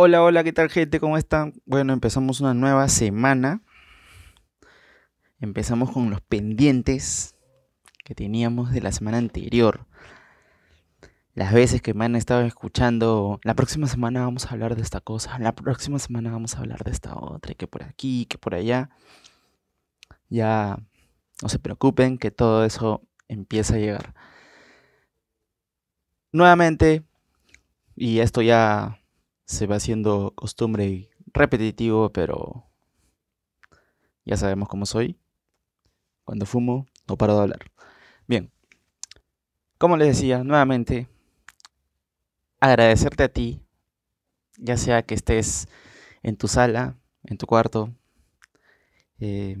Hola, 0.00 0.22
hola, 0.22 0.44
¿qué 0.44 0.52
tal 0.52 0.70
gente? 0.70 1.00
¿Cómo 1.00 1.18
están? 1.18 1.54
Bueno, 1.66 1.92
empezamos 1.92 2.40
una 2.40 2.54
nueva 2.54 2.86
semana. 2.86 3.62
Empezamos 5.40 5.90
con 5.90 6.08
los 6.08 6.20
pendientes 6.20 7.34
que 8.04 8.14
teníamos 8.14 8.70
de 8.70 8.80
la 8.80 8.92
semana 8.92 9.18
anterior. 9.18 9.88
Las 11.34 11.52
veces 11.52 11.82
que 11.82 11.94
me 11.94 12.04
han 12.04 12.14
estado 12.14 12.42
escuchando, 12.42 13.40
la 13.42 13.54
próxima 13.54 13.88
semana 13.88 14.20
vamos 14.20 14.46
a 14.46 14.50
hablar 14.50 14.76
de 14.76 14.82
esta 14.82 15.00
cosa, 15.00 15.36
la 15.40 15.52
próxima 15.56 15.98
semana 15.98 16.30
vamos 16.30 16.54
a 16.54 16.60
hablar 16.60 16.84
de 16.84 16.92
esta 16.92 17.16
otra, 17.16 17.54
que 17.54 17.66
por 17.66 17.82
aquí, 17.82 18.26
que 18.26 18.38
por 18.38 18.54
allá. 18.54 18.90
Ya 20.28 20.78
no 21.42 21.48
se 21.48 21.58
preocupen 21.58 22.18
que 22.18 22.30
todo 22.30 22.64
eso 22.64 23.02
empieza 23.26 23.74
a 23.74 23.78
llegar. 23.78 24.14
Nuevamente, 26.30 27.02
y 27.96 28.20
esto 28.20 28.42
ya 28.42 28.97
se 29.48 29.66
va 29.66 29.76
haciendo 29.76 30.34
costumbre 30.36 30.86
y 30.86 31.10
repetitivo, 31.32 32.10
pero 32.12 32.66
ya 34.26 34.36
sabemos 34.36 34.68
cómo 34.68 34.84
soy. 34.84 35.18
Cuando 36.24 36.44
fumo, 36.44 36.86
no 37.08 37.16
paro 37.16 37.34
de 37.34 37.42
hablar. 37.42 37.60
Bien, 38.26 38.52
como 39.78 39.96
les 39.96 40.08
decía, 40.08 40.44
nuevamente, 40.44 41.08
agradecerte 42.60 43.22
a 43.22 43.32
ti, 43.32 43.62
ya 44.58 44.76
sea 44.76 45.02
que 45.02 45.14
estés 45.14 45.66
en 46.22 46.36
tu 46.36 46.46
sala, 46.46 46.98
en 47.24 47.38
tu 47.38 47.46
cuarto, 47.46 47.94
eh, 49.18 49.56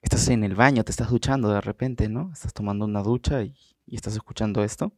estás 0.00 0.28
en 0.28 0.44
el 0.44 0.54
baño, 0.54 0.84
te 0.84 0.92
estás 0.92 1.10
duchando 1.10 1.48
de 1.48 1.60
repente, 1.60 2.08
¿no? 2.08 2.30
Estás 2.32 2.54
tomando 2.54 2.84
una 2.84 3.02
ducha 3.02 3.42
y, 3.42 3.56
estás 3.88 4.14
escuchando 4.14 4.62
esto. 4.62 4.92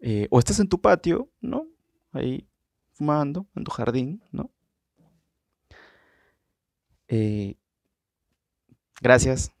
Eh, 0.00 0.26
o 0.30 0.40
estás 0.40 0.58
en 0.58 0.68
tu 0.68 0.80
patio, 0.80 1.30
¿no? 1.40 1.68
Ahí 2.14 2.48
fumando, 2.92 3.46
en 3.56 3.64
tu 3.64 3.72
jardín, 3.72 4.22
¿no? 4.30 4.50
Eh, 7.08 7.56
gracias 9.00 9.52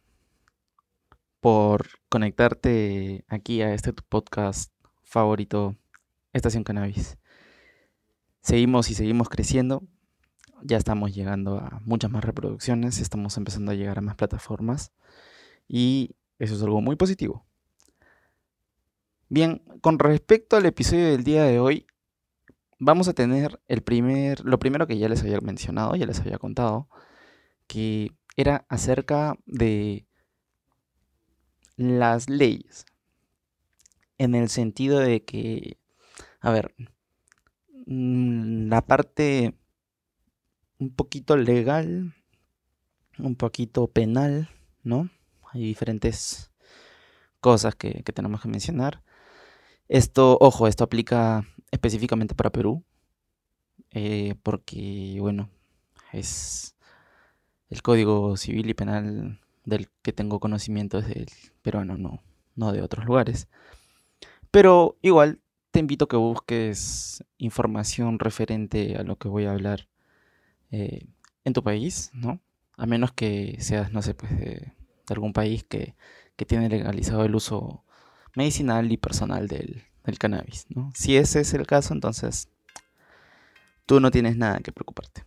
por 1.40 1.88
conectarte 2.08 3.24
aquí 3.28 3.60
a 3.60 3.74
este 3.74 3.92
podcast 3.92 4.72
favorito, 5.02 5.76
Estación 6.32 6.62
Cannabis. 6.62 7.18
Seguimos 8.40 8.88
y 8.90 8.94
seguimos 8.94 9.28
creciendo. 9.28 9.82
Ya 10.62 10.76
estamos 10.76 11.12
llegando 11.12 11.58
a 11.58 11.80
muchas 11.84 12.10
más 12.10 12.24
reproducciones, 12.24 13.00
estamos 13.00 13.36
empezando 13.36 13.72
a 13.72 13.74
llegar 13.74 13.98
a 13.98 14.00
más 14.00 14.14
plataformas 14.14 14.92
y 15.66 16.14
eso 16.38 16.54
es 16.54 16.62
algo 16.62 16.80
muy 16.80 16.94
positivo. 16.94 17.44
Bien, 19.28 19.60
con 19.80 19.98
respecto 19.98 20.56
al 20.56 20.66
episodio 20.66 21.10
del 21.10 21.24
día 21.24 21.42
de 21.42 21.58
hoy, 21.58 21.86
vamos 22.78 23.08
a 23.08 23.14
tener 23.14 23.60
el 23.68 23.82
primer, 23.82 24.44
lo 24.44 24.58
primero 24.58 24.86
que 24.86 24.98
ya 24.98 25.08
les 25.08 25.22
había 25.22 25.40
mencionado, 25.40 25.96
ya 25.96 26.06
les 26.06 26.20
había 26.20 26.38
contado, 26.38 26.88
que 27.66 28.12
era 28.36 28.66
acerca 28.68 29.36
de 29.46 30.06
las 31.76 32.28
leyes. 32.28 32.86
En 34.18 34.34
el 34.34 34.48
sentido 34.48 35.00
de 35.00 35.24
que, 35.24 35.78
a 36.40 36.50
ver, 36.50 36.74
mm, 37.86 38.68
la 38.68 38.82
parte 38.82 39.54
un 40.78 40.94
poquito 40.94 41.36
legal, 41.36 42.14
un 43.18 43.36
poquito 43.36 43.86
penal, 43.88 44.48
¿no? 44.82 45.10
Hay 45.52 45.62
diferentes 45.62 46.50
cosas 47.40 47.74
que, 47.74 48.02
que 48.02 48.12
tenemos 48.12 48.40
que 48.40 48.48
mencionar. 48.48 49.02
Esto, 49.94 50.38
ojo, 50.40 50.66
esto 50.66 50.82
aplica 50.82 51.46
específicamente 51.70 52.34
para 52.34 52.50
Perú, 52.50 52.82
eh, 53.92 54.34
porque, 54.42 55.18
bueno, 55.20 55.50
es 56.12 56.74
el 57.70 57.80
código 57.80 58.36
civil 58.36 58.68
y 58.68 58.74
penal 58.74 59.38
del 59.64 59.88
que 60.02 60.12
tengo 60.12 60.40
conocimiento 60.40 60.98
es 60.98 61.06
del 61.06 61.26
peruano, 61.62 61.96
no, 61.96 62.24
no 62.56 62.72
de 62.72 62.82
otros 62.82 63.04
lugares. 63.04 63.46
Pero 64.50 64.98
igual 65.00 65.38
te 65.70 65.78
invito 65.78 66.06
a 66.06 66.08
que 66.08 66.16
busques 66.16 67.22
información 67.38 68.18
referente 68.18 68.96
a 68.96 69.04
lo 69.04 69.14
que 69.14 69.28
voy 69.28 69.44
a 69.44 69.52
hablar 69.52 69.86
eh, 70.72 71.06
en 71.44 71.52
tu 71.52 71.62
país, 71.62 72.10
¿no? 72.12 72.40
A 72.76 72.86
menos 72.86 73.12
que 73.12 73.58
seas, 73.60 73.92
no 73.92 74.02
sé, 74.02 74.14
pues 74.14 74.36
de, 74.40 74.46
de 74.46 75.14
algún 75.14 75.32
país 75.32 75.62
que, 75.62 75.94
que 76.34 76.46
tiene 76.46 76.68
legalizado 76.68 77.24
el 77.24 77.36
uso 77.36 77.83
medicinal 78.34 78.90
y 78.90 78.96
personal 78.96 79.48
del, 79.48 79.84
del 80.04 80.18
cannabis. 80.18 80.66
¿no? 80.68 80.90
Si 80.94 81.16
ese 81.16 81.40
es 81.40 81.54
el 81.54 81.66
caso, 81.66 81.94
entonces 81.94 82.48
tú 83.86 84.00
no 84.00 84.10
tienes 84.10 84.36
nada 84.36 84.60
que 84.60 84.72
preocuparte. 84.72 85.24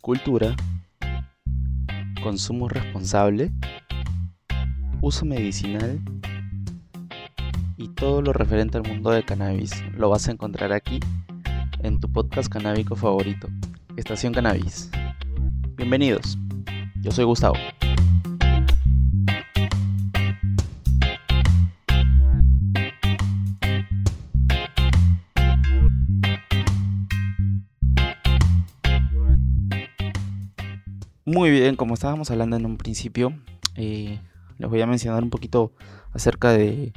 Cultura, 0.00 0.56
consumo 2.22 2.66
responsable, 2.66 3.52
uso 5.02 5.26
medicinal 5.26 6.00
y 7.78 7.88
todo 7.90 8.22
lo 8.22 8.32
referente 8.32 8.76
al 8.76 8.82
mundo 8.82 9.10
del 9.10 9.24
cannabis 9.24 9.70
lo 9.94 10.10
vas 10.10 10.26
a 10.26 10.32
encontrar 10.32 10.72
aquí 10.72 10.98
en 11.78 12.00
tu 12.00 12.10
podcast 12.10 12.52
canábico 12.52 12.96
favorito, 12.96 13.48
Estación 13.96 14.32
Cannabis. 14.32 14.90
Bienvenidos, 15.76 16.36
yo 17.00 17.12
soy 17.12 17.24
Gustavo. 17.24 17.54
Muy 31.24 31.50
bien, 31.52 31.76
como 31.76 31.94
estábamos 31.94 32.32
hablando 32.32 32.56
en 32.56 32.66
un 32.66 32.76
principio, 32.76 33.34
eh, 33.76 34.18
les 34.56 34.68
voy 34.68 34.80
a 34.80 34.86
mencionar 34.88 35.22
un 35.22 35.30
poquito 35.30 35.70
acerca 36.12 36.50
de 36.50 36.92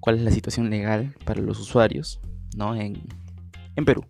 cuál 0.00 0.16
es 0.16 0.22
la 0.22 0.30
situación 0.30 0.70
legal 0.70 1.14
para 1.24 1.40
los 1.40 1.60
usuarios 1.60 2.20
¿no? 2.56 2.74
en, 2.74 3.00
en 3.76 3.84
Perú. 3.84 4.04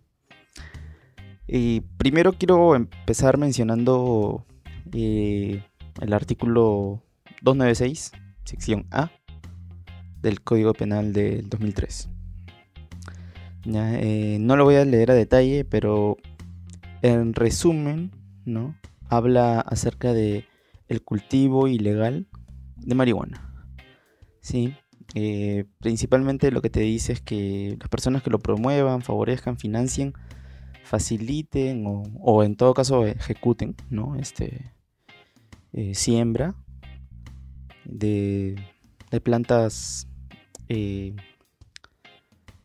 Y 1.46 1.80
primero 1.98 2.32
quiero 2.32 2.76
empezar 2.76 3.36
mencionando 3.36 4.46
eh, 4.92 5.64
el 6.00 6.12
artículo 6.12 7.02
296, 7.42 8.12
sección 8.44 8.86
A, 8.90 9.10
del 10.22 10.42
Código 10.42 10.72
Penal 10.74 11.12
del 11.12 11.48
2003. 11.48 12.08
Ya, 13.64 13.98
eh, 13.98 14.38
no 14.40 14.56
lo 14.56 14.64
voy 14.64 14.76
a 14.76 14.84
leer 14.84 15.10
a 15.10 15.14
detalle, 15.14 15.64
pero 15.64 16.16
en 17.02 17.34
resumen, 17.34 18.12
¿no? 18.44 18.76
Habla 19.08 19.60
acerca 19.60 20.12
de 20.12 20.46
cultivo 21.04 21.68
ilegal 21.68 22.26
de 22.76 22.94
marihuana. 22.94 23.50
¿sí? 24.40 24.74
Eh, 25.14 25.64
principalmente 25.80 26.52
lo 26.52 26.62
que 26.62 26.70
te 26.70 26.80
dice 26.80 27.12
es 27.12 27.20
que 27.20 27.76
las 27.80 27.88
personas 27.88 28.22
que 28.22 28.30
lo 28.30 28.38
promuevan, 28.38 29.02
favorezcan, 29.02 29.58
financien, 29.58 30.14
faciliten 30.84 31.84
o, 31.86 32.42
en 32.42 32.56
todo 32.56 32.74
caso 32.74 33.06
ejecuten, 33.06 33.76
¿no? 33.88 34.16
Este, 34.16 34.72
eh, 35.72 35.94
siembra 35.94 36.54
de, 37.84 38.56
plantas 39.22 40.08
eh, 40.68 41.14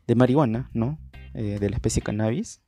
de 0.08 0.16
marihuana, 0.16 0.70
¿no? 0.74 1.00
De 1.34 1.70
la 1.70 1.76
especie 1.76 2.02
cannabis 2.02 2.62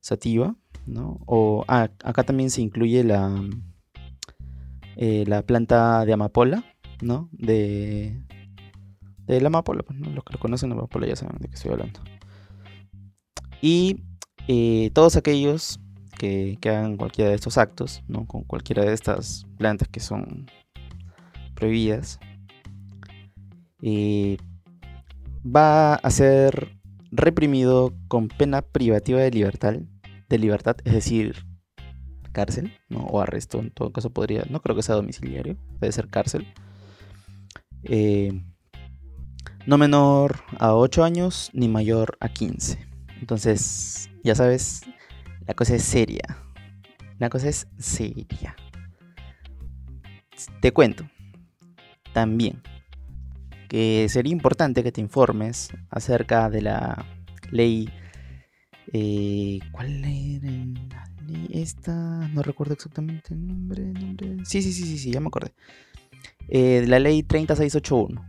sativa, 0.00 0.56
¿no? 0.86 1.20
O 1.26 1.64
ah, 1.68 1.90
acá 2.02 2.22
también 2.24 2.48
se 2.48 2.62
incluye 2.62 3.04
la, 3.04 3.38
la 4.96 5.42
planta 5.42 6.06
de 6.06 6.12
amapola, 6.14 6.64
¿no? 7.02 7.28
De, 7.32 8.16
de 9.34 9.40
la 9.40 9.48
amapola, 9.48 9.82
pues, 9.82 9.98
los 9.98 10.24
que 10.24 10.32
lo 10.32 10.38
conocen 10.38 10.70
la 10.70 10.76
amapola 10.76 11.06
ya 11.06 11.16
saben 11.16 11.38
de 11.38 11.48
qué 11.48 11.54
estoy 11.54 11.72
hablando. 11.72 12.00
Y 13.60 14.02
eh, 14.46 14.90
todos 14.94 15.16
aquellos 15.16 15.80
que, 16.18 16.58
que, 16.60 16.70
hagan 16.70 16.96
cualquiera 16.96 17.30
de 17.30 17.36
estos 17.36 17.58
actos, 17.58 18.02
¿no? 18.08 18.26
con 18.26 18.44
cualquiera 18.44 18.84
de 18.84 18.92
estas 18.92 19.46
plantas 19.56 19.88
que 19.88 20.00
son 20.00 20.46
prohibidas, 21.54 22.18
eh, 23.82 24.38
va 25.44 25.94
a 25.94 26.10
ser 26.10 26.76
reprimido 27.10 27.94
con 28.08 28.28
pena 28.28 28.62
privativa 28.62 29.20
de 29.20 29.30
libertad, 29.30 29.76
de 30.28 30.38
libertad, 30.38 30.76
es 30.84 30.92
decir, 30.92 31.46
cárcel, 32.32 32.72
¿no? 32.88 33.00
o 33.00 33.20
arresto, 33.20 33.58
en 33.60 33.70
todo 33.70 33.92
caso 33.92 34.10
podría, 34.10 34.44
no 34.50 34.60
creo 34.60 34.76
que 34.76 34.82
sea 34.82 34.94
domiciliario, 34.94 35.56
debe 35.80 35.92
ser 35.92 36.08
cárcel. 36.08 36.46
Eh, 37.84 38.42
no 39.68 39.76
menor 39.76 40.40
a 40.58 40.74
8 40.74 41.04
años 41.04 41.50
ni 41.52 41.68
mayor 41.68 42.16
a 42.20 42.30
15. 42.30 42.78
Entonces, 43.20 44.08
ya 44.24 44.34
sabes, 44.34 44.80
la 45.46 45.52
cosa 45.52 45.74
es 45.74 45.82
seria. 45.82 46.38
La 47.18 47.28
cosa 47.28 47.50
es 47.50 47.68
seria. 47.76 48.56
Te 50.62 50.72
cuento 50.72 51.04
también 52.14 52.62
que 53.68 54.06
sería 54.08 54.32
importante 54.32 54.82
que 54.82 54.90
te 54.90 55.02
informes 55.02 55.68
acerca 55.90 56.48
de 56.48 56.62
la 56.62 57.04
ley. 57.50 57.90
Eh, 58.94 59.58
¿Cuál 59.70 60.02
era 60.02 60.46
la 60.46 61.10
ley? 61.26 61.46
Esta. 61.52 61.92
No 62.28 62.42
recuerdo 62.42 62.72
exactamente 62.72 63.34
el 63.34 63.46
nombre. 63.46 63.82
nombre. 63.82 64.36
Sí, 64.46 64.62
sí, 64.62 64.72
sí, 64.72 64.84
sí, 64.84 64.96
sí, 64.96 65.10
ya 65.12 65.20
me 65.20 65.26
acordé. 65.26 65.52
Eh, 66.48 66.86
la 66.86 66.98
ley 66.98 67.22
30681, 67.22 68.26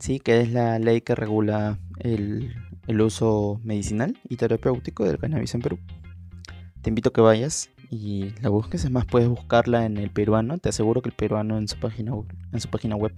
¿sí? 0.00 0.18
que 0.18 0.40
es 0.40 0.50
la 0.52 0.78
ley 0.78 1.00
que 1.00 1.14
regula 1.14 1.78
el, 1.98 2.54
el 2.86 3.00
uso 3.00 3.60
medicinal 3.62 4.18
y 4.28 4.36
terapéutico 4.36 5.04
del 5.04 5.18
cannabis 5.18 5.54
en 5.54 5.62
Perú. 5.62 5.78
Te 6.82 6.90
invito 6.90 7.10
a 7.10 7.12
que 7.12 7.20
vayas 7.20 7.70
y 7.90 8.30
la 8.40 8.48
busques. 8.48 8.84
Es 8.84 8.90
más, 8.90 9.04
puedes 9.04 9.28
buscarla 9.28 9.84
en 9.84 9.96
el 9.96 10.10
peruano. 10.10 10.58
Te 10.58 10.70
aseguro 10.70 11.02
que 11.02 11.10
el 11.10 11.14
peruano 11.14 11.58
en 11.58 11.68
su 11.68 11.78
página, 11.78 12.12
en 12.52 12.60
su 12.60 12.68
página 12.68 12.96
web 12.96 13.12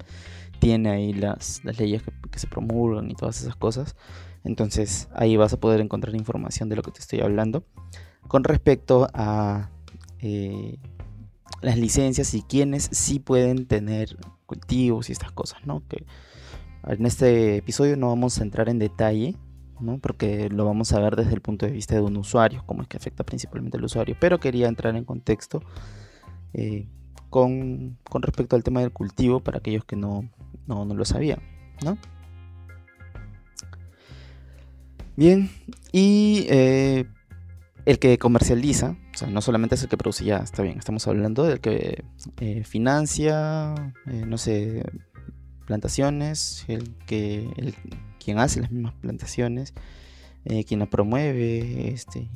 tiene 0.58 0.90
ahí 0.90 1.12
las, 1.12 1.62
leyes 1.64 2.02
que, 2.30 2.38
se 2.38 2.46
promulgan 2.46 3.10
y 3.10 3.14
todas 3.14 3.40
esas 3.40 3.54
cosas. 3.54 3.94
Entonces 4.44 5.08
ahí 5.14 5.36
vas 5.36 5.52
a 5.52 5.60
poder 5.60 5.80
encontrar 5.80 6.14
información 6.16 6.68
de 6.68 6.76
lo 6.76 6.82
que 6.82 6.90
te 6.90 7.00
estoy 7.00 7.20
hablando. 7.20 7.64
Con 8.26 8.44
respecto 8.44 9.08
a 9.12 9.70
eh, 10.20 10.78
las 11.60 11.76
licencias 11.76 12.34
y 12.34 12.42
quienes 12.42 12.88
sí 12.92 13.18
pueden 13.18 13.66
tener 13.66 14.16
cultivos 14.46 15.08
y 15.08 15.12
estas 15.12 15.32
cosas, 15.32 15.66
¿no? 15.66 15.82
Que 15.88 16.04
en 16.86 17.06
este 17.06 17.56
episodio 17.56 17.96
no 17.96 18.08
vamos 18.08 18.38
a 18.38 18.42
entrar 18.42 18.68
en 18.68 18.78
detalle 18.78 19.36
porque 20.00 20.48
lo 20.48 20.64
vamos 20.64 20.92
a 20.92 21.00
ver 21.00 21.16
desde 21.16 21.34
el 21.34 21.40
punto 21.40 21.66
de 21.66 21.72
vista 21.72 21.94
de 21.94 22.00
un 22.00 22.16
usuario, 22.16 22.62
cómo 22.66 22.82
es 22.82 22.88
que 22.88 22.96
afecta 22.96 23.24
principalmente 23.24 23.76
al 23.78 23.84
usuario. 23.84 24.16
Pero 24.20 24.38
quería 24.38 24.68
entrar 24.68 24.94
en 24.96 25.04
contexto 25.04 25.62
eh, 26.54 26.86
con, 27.30 27.98
respecto 28.20 28.56
al 28.56 28.62
tema 28.62 28.80
del 28.80 28.92
cultivo 28.92 29.40
para 29.40 29.58
aquellos 29.58 29.84
que 29.84 29.96
no, 29.96 30.30
lo 30.66 31.04
sabían. 31.04 31.40
Bien, 35.16 35.50
y 35.90 36.46
eh, 36.48 37.06
el 37.84 37.98
que 37.98 38.18
comercializa, 38.18 38.96
no 39.28 39.40
solamente 39.40 39.74
es 39.74 39.82
el 39.82 39.88
que 39.88 39.96
produce, 39.96 40.24
ya 40.24 40.38
está 40.38 40.62
bien, 40.62 40.78
estamos 40.78 41.06
hablando 41.06 41.44
del 41.44 41.60
que 41.60 42.04
eh, 42.40 42.64
financia, 42.64 43.74
no 44.06 44.38
sé, 44.38 44.84
plantaciones, 45.62 46.64
el 46.68 46.94
que 47.06 47.74
quien 48.22 48.38
hace 48.38 48.60
las 48.60 48.70
mismas 48.70 48.94
plantaciones, 48.94 49.74
eh, 50.44 50.64
quien 50.64 50.80
la 50.80 50.86
promueve, 50.86 51.92
este, 51.92 52.28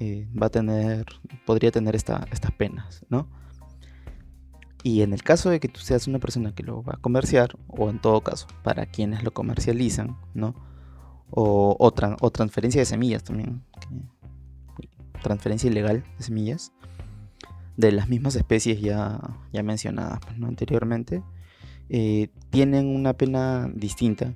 eh, 0.00 0.28
va 0.40 0.46
a 0.46 0.50
tener, 0.50 1.06
podría 1.46 1.70
tener 1.70 1.94
estas 1.94 2.26
penas, 2.56 3.04
¿no? 3.08 3.28
Y 4.82 5.00
en 5.00 5.14
el 5.14 5.22
caso 5.22 5.48
de 5.48 5.60
que 5.60 5.68
tú 5.68 5.80
seas 5.80 6.06
una 6.06 6.18
persona 6.18 6.54
que 6.54 6.62
lo 6.62 6.82
va 6.82 6.94
a 6.96 7.00
comerciar, 7.00 7.56
o 7.68 7.88
en 7.88 8.00
todo 8.00 8.20
caso, 8.20 8.46
para 8.62 8.84
quienes 8.84 9.22
lo 9.22 9.32
comercializan, 9.32 10.16
¿no? 10.34 10.54
O, 11.30 11.76
o, 11.80 12.30
transferencia 12.30 12.82
de 12.82 12.84
semillas 12.84 13.24
también, 13.24 13.64
transferencia 15.22 15.70
ilegal 15.70 16.04
de 16.18 16.22
semillas, 16.22 16.72
de 17.76 17.92
las 17.92 18.08
mismas 18.08 18.36
especies 18.36 18.80
ya, 18.80 19.20
ya 19.52 19.62
mencionadas 19.62 20.20
¿no? 20.36 20.46
anteriormente, 20.46 21.22
eh, 21.88 22.28
tienen 22.50 22.86
una 22.86 23.12
pena 23.14 23.70
distinta 23.74 24.34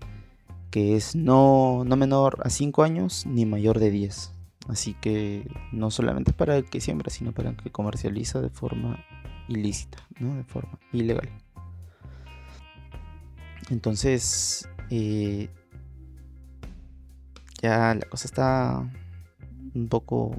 que 0.71 0.97
es 0.97 1.17
no, 1.17 1.85
no 1.85 1.97
menor 1.97 2.41
a 2.45 2.51
5 2.51 2.83
años 2.83 3.27
ni 3.27 3.47
mayor 3.47 3.79
de 3.79 3.91
10. 3.91 4.33
Así 4.69 4.95
que 4.95 5.49
no 5.73 5.91
solamente 5.91 6.33
para 6.33 6.57
el 6.57 6.65
que 6.67 6.81
siembra, 6.81 7.11
sino 7.11 7.33
para 7.33 7.51
el 7.51 7.57
que 7.57 7.73
comercializa 7.73 8.41
de 8.43 8.51
forma 8.51 9.03
ilícita, 9.49 9.99
¿no? 10.21 10.37
de 10.37 10.45
forma 10.45 10.79
ilegal. 10.93 11.31
Entonces, 13.71 14.69
eh, 14.91 15.49
ya 17.63 17.95
la 17.95 18.07
cosa 18.09 18.27
está 18.27 18.93
un 19.75 19.89
poco 19.89 20.37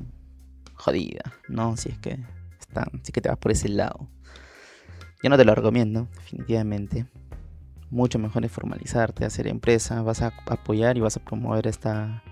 jodida, 0.75 1.33
¿no? 1.47 1.75
Si 1.77 1.89
es 1.89 1.97
que, 1.99 2.19
está, 2.59 2.89
si 2.93 2.99
es 3.05 3.11
que 3.11 3.21
te 3.21 3.29
vas 3.29 3.37
por 3.37 3.51
ese 3.51 3.69
lado. 3.69 4.07
Yo 5.21 5.29
no 5.29 5.37
te 5.37 5.45
lo 5.45 5.53
recomiendo, 5.53 6.07
definitivamente 6.15 7.05
mucho 7.91 8.19
mejor 8.19 8.45
es 8.45 8.51
formalizarte, 8.51 9.25
hacer 9.25 9.47
empresa, 9.47 10.01
vas 10.01 10.21
a 10.21 10.33
apoyar 10.45 10.97
y 10.97 11.01
vas 11.01 11.17
a 11.17 11.23
promover 11.23 11.67
esta, 11.67 12.23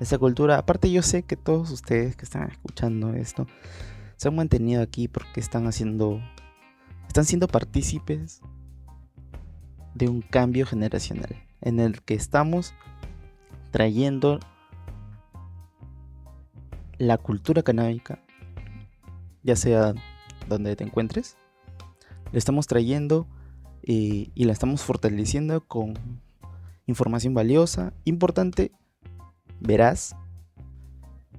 esta 0.00 0.18
cultura. 0.18 0.58
Aparte 0.58 0.90
yo 0.90 1.02
sé 1.02 1.22
que 1.22 1.36
todos 1.36 1.70
ustedes 1.70 2.16
que 2.16 2.24
están 2.24 2.50
escuchando 2.50 3.14
esto 3.14 3.46
se 4.16 4.28
han 4.28 4.36
mantenido 4.36 4.82
aquí 4.82 5.08
porque 5.08 5.40
están 5.40 5.66
haciendo, 5.66 6.20
están 7.06 7.24
siendo 7.24 7.48
partícipes 7.48 8.40
de 9.94 10.08
un 10.08 10.22
cambio 10.22 10.66
generacional 10.66 11.36
en 11.60 11.80
el 11.80 12.02
que 12.02 12.14
estamos 12.14 12.74
trayendo 13.70 14.40
la 16.98 17.18
cultura 17.18 17.62
canábica, 17.62 18.20
ya 19.42 19.56
sea 19.56 19.94
donde 20.48 20.76
te 20.76 20.84
encuentres, 20.84 21.36
le 22.34 22.38
estamos 22.38 22.66
trayendo 22.66 23.28
y, 23.80 24.32
la 24.34 24.52
estamos 24.52 24.82
fortaleciendo 24.82 25.64
con 25.68 25.94
información 26.84 27.32
valiosa, 27.32 27.94
importante, 28.04 28.72
verás, 29.60 30.16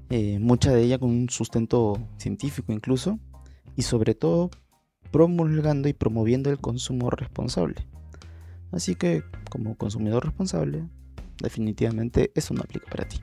eh, 0.09 0.39
mucha 0.39 0.71
de 0.71 0.83
ella 0.83 0.97
con 0.97 1.09
un 1.09 1.29
sustento 1.29 1.97
científico 2.15 2.71
incluso, 2.71 3.19
y 3.75 3.81
sobre 3.81 4.15
todo 4.15 4.49
promulgando 5.11 5.89
y 5.89 5.93
promoviendo 5.93 6.49
el 6.49 6.59
consumo 6.59 7.09
responsable. 7.09 7.85
Así 8.71 8.95
que 8.95 9.21
como 9.49 9.75
consumidor 9.75 10.23
responsable, 10.23 10.87
definitivamente 11.43 12.31
eso 12.35 12.53
no 12.53 12.61
aplica 12.61 12.89
para 12.89 13.05
ti. 13.05 13.19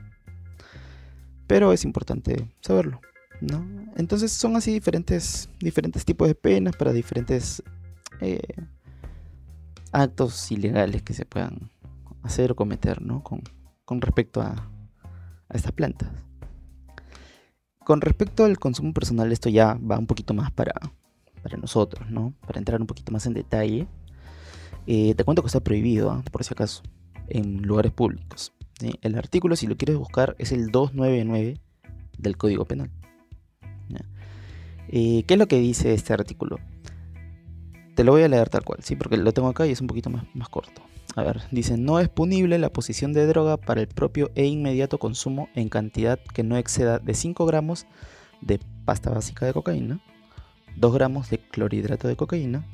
Pero 1.47 1.73
es 1.73 1.85
importante 1.85 2.53
saberlo. 2.61 3.01
¿No? 3.41 3.65
Entonces 3.95 4.31
son 4.31 4.55
así 4.55 4.71
diferentes, 4.71 5.49
diferentes 5.59 6.05
tipos 6.05 6.27
de 6.27 6.35
penas 6.35 6.75
para 6.75 6.93
diferentes 6.93 7.61
eh, 8.21 8.39
actos 9.91 10.51
ilegales 10.51 11.03
que 11.03 11.13
se 11.13 11.25
puedan 11.25 11.71
hacer 12.23 12.51
o 12.51 12.55
cometer 12.55 13.01
¿no? 13.01 13.23
con, 13.23 13.41
respecto 14.01 14.41
a, 14.41 14.69
estas 15.49 15.71
plantas. 15.71 16.09
Con 17.85 18.01
respecto 18.01 18.45
al 18.45 18.57
consumo 18.57 18.93
personal, 18.93 19.31
esto 19.31 19.49
ya 19.49 19.75
va 19.75 19.99
un 19.99 20.07
poquito 20.07 20.33
más 20.33 20.51
para, 20.51 20.73
para 21.43 21.57
nosotros, 21.57 22.09
¿no? 22.09 22.33
para 22.47 22.59
entrar 22.59 22.81
un 22.81 22.87
poquito 22.87 23.11
más 23.11 23.25
en 23.27 23.33
detalle. 23.33 23.87
Eh, 24.87 25.13
te 25.15 25.23
cuento 25.23 25.43
que 25.43 25.47
está 25.47 25.59
prohibido, 25.59 26.09
¿ah? 26.09 26.23
por 26.31 26.43
si 26.43 26.53
acaso, 26.53 26.81
en 27.27 27.61
lugares 27.61 27.91
públicos. 27.91 28.53
El 29.01 29.15
artículo, 29.15 29.55
si 29.55 29.67
lo 29.67 29.77
quieres 29.77 29.97
buscar, 29.97 30.35
es 30.39 30.51
el 30.51 30.71
299 30.71 31.59
del 32.17 32.37
Código 32.37 32.65
Penal. 32.65 32.89
Eh, 34.89 35.23
¿Qué 35.27 35.35
es 35.35 35.39
lo 35.39 35.47
que 35.47 35.59
dice 35.59 35.93
este 35.93 36.13
artículo? 36.13 36.59
Te 37.95 38.03
lo 38.03 38.11
voy 38.11 38.23
a 38.23 38.27
leer 38.27 38.49
tal 38.49 38.63
cual, 38.63 38.79
sí, 38.81 38.95
porque 38.95 39.17
lo 39.17 39.31
tengo 39.33 39.47
acá 39.47 39.67
y 39.67 39.71
es 39.71 39.81
un 39.81 39.87
poquito 39.87 40.09
más, 40.09 40.25
corto. 40.49 40.81
A 41.15 41.21
ver, 41.21 41.41
dice, 41.51 41.77
no 41.77 41.99
es 41.99 42.09
punible 42.09 42.57
la 42.57 42.73
posición 42.73 43.13
de 43.13 43.27
droga 43.27 43.57
para 43.57 43.81
el 43.81 43.87
propio 43.87 44.31
e 44.33 44.45
inmediato 44.45 44.97
consumo 44.97 45.47
en 45.53 45.69
cantidad 45.69 46.19
que 46.33 46.43
no 46.43 46.57
exceda 46.57 46.97
de 46.97 47.13
5 47.13 47.45
gramos 47.45 47.85
de 48.41 48.59
pasta 48.83 49.11
básica 49.11 49.45
de 49.45 49.53
cocaína, 49.53 50.01
2 50.75 50.93
gramos 50.93 51.29
de 51.29 51.37
clorhidrato 51.37 52.07
de 52.07 52.15
cocaína, 52.15 52.65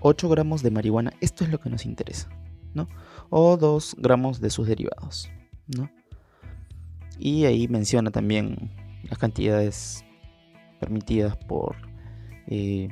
8 0.00 0.28
gramos 0.28 0.62
de 0.62 0.72
marihuana, 0.72 1.12
esto 1.20 1.44
es 1.44 1.50
lo 1.50 1.60
que 1.60 1.70
nos 1.70 1.86
interesa, 1.86 2.28
¿no? 2.74 2.88
O 3.30 3.56
2 3.56 3.96
gramos 3.98 4.40
de 4.40 4.50
sus 4.50 4.66
derivados, 4.66 5.30
¿no? 5.68 5.88
Y 7.18 7.44
ahí 7.44 7.68
menciona 7.68 8.10
también 8.10 8.72
las 9.08 9.18
cantidades 9.18 10.04
permitidas 10.78 11.36
por... 11.36 11.76
Eh, 12.48 12.88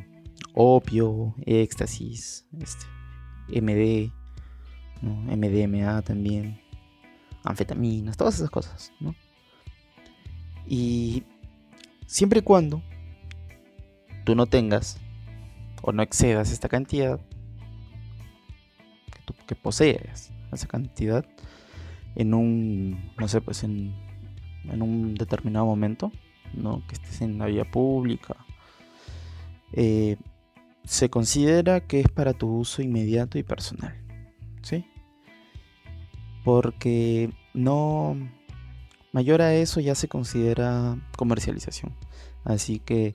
opio, 0.54 1.34
éxtasis, 1.44 2.46
este, 2.60 2.86
MD, 3.60 4.12
MDMA 5.02 6.02
también, 6.02 6.60
anfetaminas, 7.42 8.16
todas 8.16 8.36
esas 8.36 8.50
cosas, 8.50 8.92
¿no? 9.00 9.14
Y 10.66 11.24
siempre 12.06 12.38
y 12.38 12.42
cuando 12.42 12.82
tú 14.24 14.34
no 14.34 14.46
tengas 14.46 14.98
o 15.82 15.92
no 15.92 16.02
excedas 16.02 16.52
esta 16.52 16.68
cantidad, 16.68 17.20
que, 19.12 19.20
tú, 19.26 19.34
que 19.46 19.54
poseas 19.56 20.32
esa 20.52 20.68
cantidad 20.68 21.26
en 22.14 22.32
un, 22.32 23.12
no 23.18 23.28
sé, 23.28 23.40
pues 23.40 23.64
en, 23.64 23.92
en 24.64 24.80
un 24.80 25.14
determinado 25.14 25.66
momento, 25.66 26.12
¿no? 26.56 26.82
Que 26.86 26.94
estés 26.94 27.20
en 27.22 27.38
la 27.38 27.46
vía 27.46 27.64
pública, 27.70 28.36
eh, 29.72 30.16
se 30.84 31.08
considera 31.10 31.80
que 31.80 32.00
es 32.00 32.08
para 32.08 32.34
tu 32.34 32.48
uso 32.48 32.82
inmediato 32.82 33.38
y 33.38 33.42
personal. 33.42 33.94
¿Sí? 34.62 34.86
Porque 36.44 37.30
no... 37.54 38.16
Mayor 39.12 39.42
a 39.42 39.54
eso 39.54 39.80
ya 39.80 39.94
se 39.94 40.08
considera 40.08 40.98
comercialización. 41.16 41.94
Así 42.44 42.80
que 42.80 43.14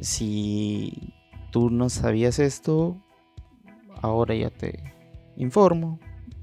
Si 0.00 1.12
tú 1.50 1.70
no 1.70 1.90
sabías 1.90 2.38
esto, 2.38 2.96
ahora 4.00 4.34
ya 4.34 4.50
te 4.50 4.94
informo 5.36 5.98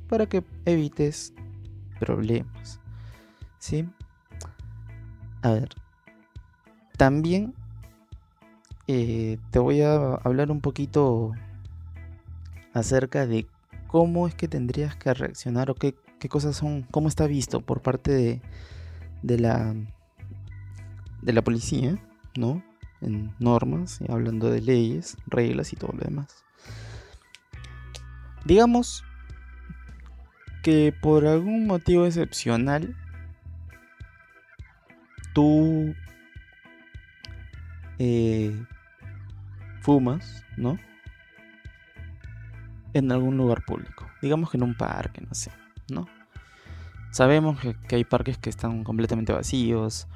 para 0.07 0.27
que 0.27 0.43
evites 0.65 1.33
problemas. 1.99 2.79
¿Sí? 3.59 3.87
A 5.41 5.51
ver. 5.51 5.69
También 6.97 7.53
eh, 8.87 9.37
te 9.51 9.59
voy 9.59 9.81
a 9.81 10.15
hablar 10.15 10.51
un 10.51 10.61
poquito 10.61 11.31
acerca 12.73 13.27
de 13.27 13.47
cómo 13.87 14.27
es 14.27 14.35
que 14.35 14.47
tendrías 14.47 14.95
que 14.95 15.13
reaccionar 15.13 15.69
o 15.71 15.75
qué, 15.75 15.95
qué 16.19 16.27
cosas 16.27 16.55
son, 16.55 16.83
cómo 16.91 17.07
está 17.07 17.27
visto 17.27 17.61
por 17.61 17.81
parte 17.81 18.11
de, 18.11 18.41
de 19.21 19.39
la 19.39 19.75
de 21.21 21.33
la 21.33 21.41
policía, 21.41 21.97
¿no? 22.37 22.63
En 23.01 23.33
normas, 23.39 23.99
hablando 24.07 24.49
de 24.49 24.61
leyes, 24.61 25.17
reglas 25.27 25.73
y 25.73 25.75
todo 25.75 25.91
lo 25.93 26.03
demás. 26.03 26.45
Digamos 28.45 29.03
que 30.63 30.93
por 31.01 31.25
algún 31.25 31.67
motivo 31.67 32.05
excepcional 32.05 32.95
tú 35.33 35.93
eh, 37.99 38.65
fumas, 39.81 40.43
¿no? 40.55 40.77
En 42.93 43.11
algún 43.11 43.37
lugar 43.37 43.63
público. 43.65 44.07
Digamos 44.21 44.49
que 44.49 44.57
en 44.57 44.63
un 44.63 44.75
parque, 44.75 45.21
no 45.21 45.33
sé, 45.33 45.51
¿no? 45.89 46.07
Sabemos 47.11 47.59
que, 47.59 47.95
hay 47.95 48.03
parques 48.03 48.37
que 48.37 48.49
están 48.49 48.83
completamente 48.83 49.33
vacíos. 49.33 50.07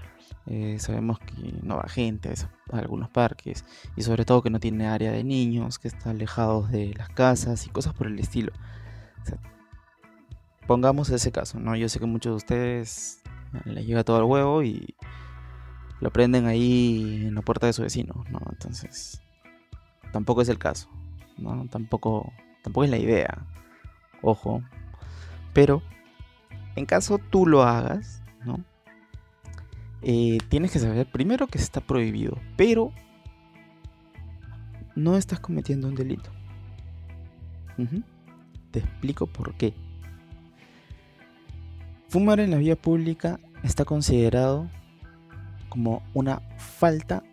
Eh, 0.48 0.78
sabemos 0.80 1.20
que 1.20 1.34
no 1.64 1.78
va 1.78 1.88
gente 1.88 2.34
a, 2.72 2.78
algunos 2.78 3.10
parques. 3.10 3.66
Y 3.96 4.04
sobre 4.04 4.26
todo 4.26 4.42
que 4.42 4.50
no 4.50 4.60
tiene 4.60 4.88
área 4.88 5.12
de 5.12 5.24
niños, 5.24 5.80
que 5.80 5.88
está 5.88 6.12
alejados 6.12 6.72
de 6.72 6.94
las 6.98 7.10
casas 7.10 7.66
y 7.66 7.70
cosas 7.70 7.94
por 7.94 8.08
el 8.08 8.20
estilo. 8.20 8.52
pongamos 10.68 11.10
ese 11.10 11.32
caso, 11.32 11.60
¿no? 11.60 11.76
Yo 11.76 11.90
sé 11.90 12.00
que 12.00 12.06
muchos 12.06 12.32
de 12.32 12.38
ustedes 12.38 13.22
les 13.66 13.86
llega 13.86 14.04
todo 14.04 14.18
el 14.20 14.24
huevo 14.24 14.64
y 14.64 14.96
lo 16.02 16.12
prenden 16.12 16.48
ahí 16.48 17.26
en 17.28 17.36
la 17.36 17.42
puerta 17.42 17.68
de 17.68 17.74
su 17.74 17.84
vecino, 17.84 18.26
¿no? 18.32 18.42
Entonces, 18.50 19.22
tampoco 20.12 20.42
es 20.42 20.50
el 20.50 20.58
caso, 20.58 20.90
¿no? 21.38 21.68
Tampoco, 21.68 22.34
tampoco 22.64 22.84
es 22.84 22.90
la 22.90 22.98
idea, 22.98 23.46
ojo. 24.22 24.64
Pero, 25.54 25.84
en 26.76 26.86
caso 26.86 27.20
tú 27.20 27.46
lo 27.46 27.64
hagas, 27.64 28.24
¿no? 28.44 28.64
Eh, 30.02 30.40
tienes 30.50 30.72
que 30.72 30.80
saber 30.80 31.06
primero 31.06 31.46
que 31.46 31.60
está 31.60 31.82
prohibido, 31.82 32.40
pero 32.58 32.92
no 34.96 35.16
estás 35.16 35.40
cometiendo 35.40 35.88
un 35.88 35.96
delito. 35.96 36.32
Te 38.72 38.80
explico 38.80 39.28
por 39.28 39.54
qué. 39.56 39.74
Fumar 42.10 42.40
en 42.40 42.52
la 42.52 42.58
vía 42.58 42.76
pública 42.76 43.40
está 43.64 43.86
considerado 43.86 44.70
como 45.72 46.04
una 46.14 46.42
falta 46.58 47.24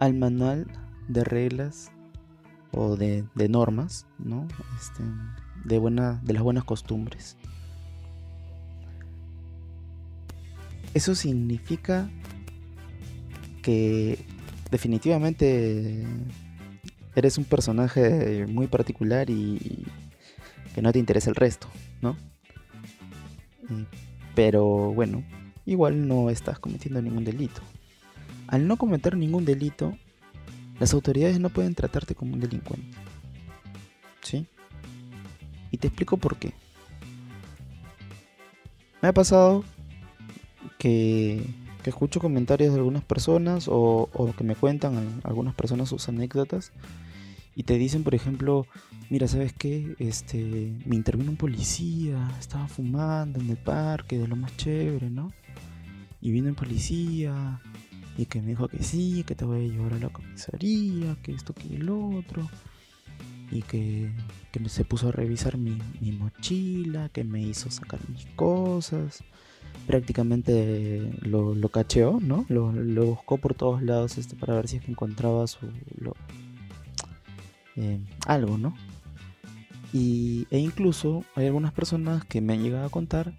al 0.00 0.12
manual 0.12 0.66
de 1.06 1.22
reglas 1.22 1.92
o 2.72 2.96
de, 2.96 3.24
normas, 3.48 4.06
¿no? 4.18 4.48
Este, 4.80 5.04
de, 5.64 5.78
buena, 5.78 6.20
de 6.24 6.32
las 6.32 6.42
buenas 6.42 6.64
costumbres. 6.64 7.36
Eso 10.94 11.14
significa 11.14 12.10
que 13.62 14.18
definitivamente 14.72 16.04
eres 17.14 17.38
un 17.38 17.44
personaje 17.44 18.46
muy 18.48 18.66
particular 18.66 19.30
y 19.30 19.86
que 20.74 20.82
no 20.82 20.92
te 20.92 20.98
interesa 20.98 21.30
el 21.30 21.36
resto, 21.36 21.68
¿no? 22.02 22.16
Pero 24.34 24.92
bueno, 24.92 25.22
igual 25.66 26.06
no 26.06 26.30
estás 26.30 26.58
cometiendo 26.58 27.00
ningún 27.00 27.24
delito. 27.24 27.60
Al 28.46 28.66
no 28.66 28.76
cometer 28.76 29.16
ningún 29.16 29.44
delito, 29.44 29.96
las 30.78 30.92
autoridades 30.92 31.40
no 31.40 31.50
pueden 31.50 31.74
tratarte 31.74 32.14
como 32.14 32.34
un 32.34 32.40
delincuente. 32.40 32.96
¿Sí? 34.22 34.46
Y 35.70 35.78
te 35.78 35.88
explico 35.88 36.16
por 36.16 36.36
qué. 36.36 36.52
Me 39.02 39.08
ha 39.08 39.12
pasado 39.12 39.64
que, 40.78 41.44
que 41.82 41.90
escucho 41.90 42.20
comentarios 42.20 42.72
de 42.72 42.78
algunas 42.78 43.04
personas 43.04 43.68
o, 43.68 44.08
o 44.12 44.32
que 44.32 44.44
me 44.44 44.56
cuentan 44.56 45.20
algunas 45.24 45.54
personas 45.54 45.88
sus 45.88 46.08
anécdotas 46.08 46.72
y 47.56 47.62
te 47.64 47.78
dicen, 47.78 48.02
por 48.02 48.14
ejemplo, 48.14 48.66
mira, 49.10 49.28
¿sabes 49.28 49.52
qué? 49.52 49.94
Este, 49.98 50.72
me 50.86 50.96
intervino 50.96 51.30
un 51.30 51.36
policía, 51.36 52.28
estaba 52.38 52.66
fumando 52.66 53.40
en 53.40 53.50
el 53.50 53.56
parque, 53.56 54.18
de 54.18 54.26
lo 54.26 54.36
más 54.36 54.56
chévere, 54.56 55.08
¿no? 55.08 55.32
Y 56.24 56.32
vino 56.32 56.48
el 56.48 56.54
policía 56.54 57.60
y 58.16 58.24
que 58.24 58.40
me 58.40 58.48
dijo 58.48 58.66
que 58.66 58.82
sí, 58.82 59.24
que 59.26 59.34
te 59.34 59.44
voy 59.44 59.66
a 59.66 59.68
llevar 59.68 59.92
a 59.92 59.98
la 59.98 60.08
comisaría, 60.08 61.16
que 61.22 61.32
esto, 61.32 61.52
que 61.52 61.76
el 61.76 61.90
otro. 61.90 62.48
Y 63.50 63.60
que, 63.60 64.10
que 64.50 64.68
se 64.70 64.86
puso 64.86 65.10
a 65.10 65.12
revisar 65.12 65.58
mi, 65.58 65.78
mochila, 66.00 67.10
que 67.10 67.24
me 67.24 67.42
hizo 67.42 67.70
sacar 67.70 68.00
mis 68.08 68.24
cosas. 68.36 69.22
Prácticamente 69.86 71.12
lo, 71.20 71.54
lo 71.54 71.68
cacheó, 71.68 72.18
¿no? 72.22 72.46
Lo, 72.48 72.72
lo, 72.72 73.04
buscó 73.04 73.36
por 73.36 73.52
todos 73.54 73.82
lados 73.82 74.16
este, 74.16 74.34
para 74.34 74.54
ver 74.54 74.66
si 74.66 74.78
es 74.78 74.82
que 74.82 74.92
encontraba 74.92 75.46
su, 75.46 75.66
eh, 77.76 78.00
algo, 78.26 78.56
¿no? 78.56 78.74
Y, 79.92 80.46
e 80.50 80.58
incluso 80.58 81.22
hay 81.34 81.46
algunas 81.46 81.74
personas 81.74 82.24
que 82.24 82.40
me 82.40 82.54
han 82.54 82.62
llegado 82.62 82.86
a 82.86 82.90
contar 82.90 83.34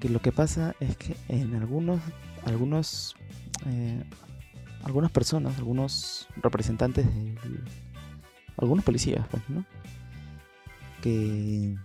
que 0.00 0.08
lo 0.08 0.20
que 0.20 0.32
pasa 0.32 0.74
es 0.80 0.96
que 0.96 1.16
en 1.28 1.54
algunos, 1.54 2.00
algunos, 2.44 3.14
eh, 3.66 4.02
algunas 4.82 5.10
personas, 5.10 5.56
algunos 5.58 6.28
representantes 6.42 7.06
de 7.06 7.34
algunos 8.56 8.84
policías, 8.84 9.26
pues, 9.30 9.42
¿no? 9.48 9.64
Que, 11.02 11.76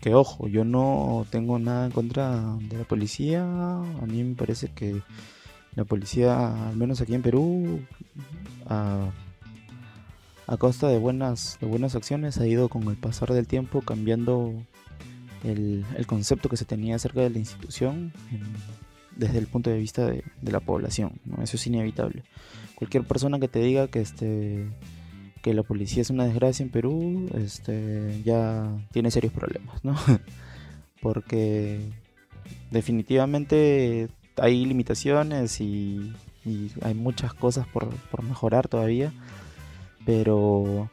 que 0.00 0.14
ojo, 0.14 0.48
yo 0.48 0.64
no 0.64 1.26
tengo 1.30 1.58
nada 1.58 1.86
en 1.86 1.92
contra 1.92 2.56
de 2.60 2.78
la 2.78 2.84
policía. 2.84 3.42
A 3.42 4.06
mí 4.06 4.24
me 4.24 4.34
parece 4.34 4.68
que 4.68 5.02
la 5.74 5.84
policía, 5.84 6.68
al 6.68 6.76
menos 6.76 7.00
aquí 7.00 7.14
en 7.14 7.22
Perú, 7.22 7.80
a, 8.66 9.10
a 10.46 10.56
costa 10.56 10.88
de 10.88 10.98
buenas, 10.98 11.58
de 11.60 11.66
buenas 11.66 11.94
acciones, 11.94 12.38
ha 12.38 12.46
ido 12.46 12.68
con 12.68 12.84
el 12.84 12.96
pasar 12.96 13.32
del 13.32 13.46
tiempo 13.46 13.82
cambiando 13.82 14.54
el, 15.44 16.06
concepto 16.06 16.48
que 16.48 16.56
se 16.56 16.64
tenía 16.64 16.96
acerca 16.96 17.20
de 17.20 17.30
la 17.30 17.38
institución 17.38 18.12
desde 19.16 19.38
el 19.38 19.46
punto 19.46 19.70
de 19.70 19.78
vista 19.78 20.06
de, 20.06 20.24
la 20.42 20.60
población. 20.60 21.12
Eso 21.42 21.56
es 21.56 21.66
inevitable. 21.66 22.22
Cualquier 22.74 23.04
persona 23.04 23.38
que 23.38 23.48
te 23.48 23.60
diga 23.60 23.88
que, 23.88 24.00
este, 24.00 24.66
la 25.44 25.62
policía 25.62 26.02
es 26.02 26.10
una 26.10 26.24
desgracia 26.24 26.62
en 26.62 26.70
Perú 26.70 27.28
este, 27.34 28.22
ya 28.24 28.68
tiene 28.92 29.10
serios 29.10 29.32
problemas. 29.32 29.80
Porque 31.02 31.80
definitivamente 32.70 34.08
hay 34.36 34.64
limitaciones 34.64 35.60
y, 35.60 36.12
hay 36.82 36.92
muchas 36.92 37.32
cosas 37.32 37.66
por, 37.66 37.88
por 38.10 38.22
mejorar 38.22 38.68
todavía, 38.68 39.14
pero 40.04 40.90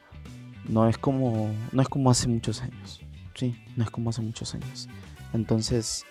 no 0.70 0.88
es 0.88 0.98
como 0.98 1.54
no 1.74 1.82
es 1.82 1.90
como 1.90 2.10
hace 2.10 2.30
muchos 2.30 2.62
años 2.62 3.02
sí, 3.42 3.56
no 3.76 3.84
es 3.84 3.90
como 3.90 4.12
hace 4.12 4.22
muchos 4.22 4.54
años. 4.54 4.88
Entonces, 5.34 6.06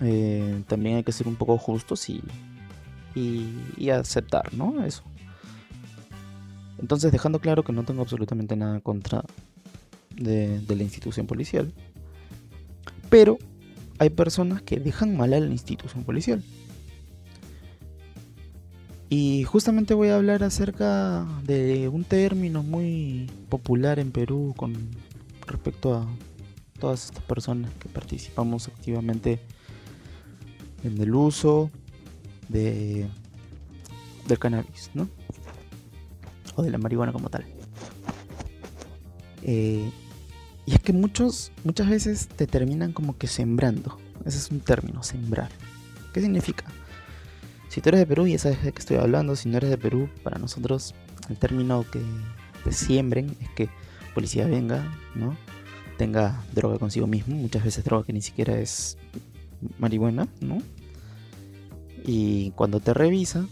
eh, 0.00 0.62
también 0.66 0.96
hay 0.96 1.04
que 1.04 1.12
ser 1.12 1.28
un 1.28 1.36
poco 1.36 1.58
justos 1.58 2.08
y, 2.08 2.22
y, 3.14 3.90
aceptar, 3.90 4.54
¿no? 4.54 4.82
Eso. 4.82 5.02
Entonces, 6.78 7.12
dejando 7.12 7.40
claro 7.40 7.62
que 7.62 7.74
no 7.74 7.84
tengo 7.84 8.00
absolutamente 8.00 8.56
nada 8.56 8.80
contra 8.80 9.22
de, 10.16 10.60
de 10.60 10.76
la 10.76 10.82
institución 10.82 11.26
policial, 11.26 11.70
pero 13.10 13.36
hay 13.98 14.08
personas 14.08 14.62
que 14.62 14.80
dejan 14.80 15.14
mal 15.14 15.34
a 15.34 15.40
la 15.40 15.46
institución 15.50 16.04
policial. 16.04 16.42
Y 19.10 19.44
justamente 19.44 19.92
voy 19.92 20.08
a 20.08 20.16
hablar 20.16 20.42
acerca 20.42 21.26
de 21.44 21.88
un 21.88 22.04
término 22.04 22.62
muy 22.62 23.30
popular 23.50 23.98
en 23.98 24.10
Perú 24.10 24.54
con 24.56 24.72
respecto 25.46 25.94
a 25.94 26.06
todas 26.82 27.04
estas 27.04 27.22
personas 27.22 27.72
que 27.74 27.88
participamos 27.88 28.66
activamente 28.66 29.38
en 30.82 31.00
el 31.00 31.14
uso 31.14 31.70
de 32.48 33.08
del 34.26 34.38
cannabis, 34.40 34.90
¿no? 34.92 35.08
O 36.56 36.62
de 36.64 36.70
la 36.72 36.78
marihuana 36.78 37.12
como 37.12 37.30
tal. 37.30 37.44
Eh, 39.42 39.88
y 40.66 40.74
es 40.74 40.80
que 40.80 40.92
muchos, 40.92 41.52
muchas 41.62 41.88
veces 41.88 42.26
te 42.26 42.48
terminan 42.48 42.92
como 42.92 43.16
que 43.16 43.28
sembrando. 43.28 43.98
Ese 44.24 44.38
es 44.38 44.50
un 44.50 44.58
término, 44.58 45.04
sembrar. 45.04 45.50
¿Qué 46.12 46.20
significa? 46.20 46.64
Si 47.68 47.80
tú 47.80 47.90
eres 47.90 48.00
de 48.00 48.06
Perú, 48.06 48.26
ya 48.26 48.40
sabes 48.40 48.60
de 48.64 48.72
qué 48.72 48.80
estoy 48.80 48.96
hablando. 48.96 49.36
Si 49.36 49.48
no 49.48 49.56
eres 49.56 49.70
de 49.70 49.78
Perú, 49.78 50.08
para 50.24 50.38
nosotros 50.38 50.96
el 51.28 51.36
término 51.36 51.84
que 51.92 52.00
te 52.64 52.72
siembren 52.72 53.36
es 53.40 53.50
que 53.50 53.68
policía 54.14 54.46
venga, 54.46 54.84
¿no? 55.14 55.36
Tenga 56.02 56.44
droga 56.52 56.80
consigo 56.80 57.06
mismo, 57.06 57.36
muchas 57.36 57.62
veces 57.62 57.84
droga 57.84 58.04
que 58.04 58.12
ni 58.12 58.22
siquiera 58.22 58.58
es 58.58 58.98
marihuana, 59.78 60.26
¿no? 60.40 60.58
Y 62.04 62.50
cuando 62.56 62.80
te 62.80 62.92
revisa, 62.92 63.46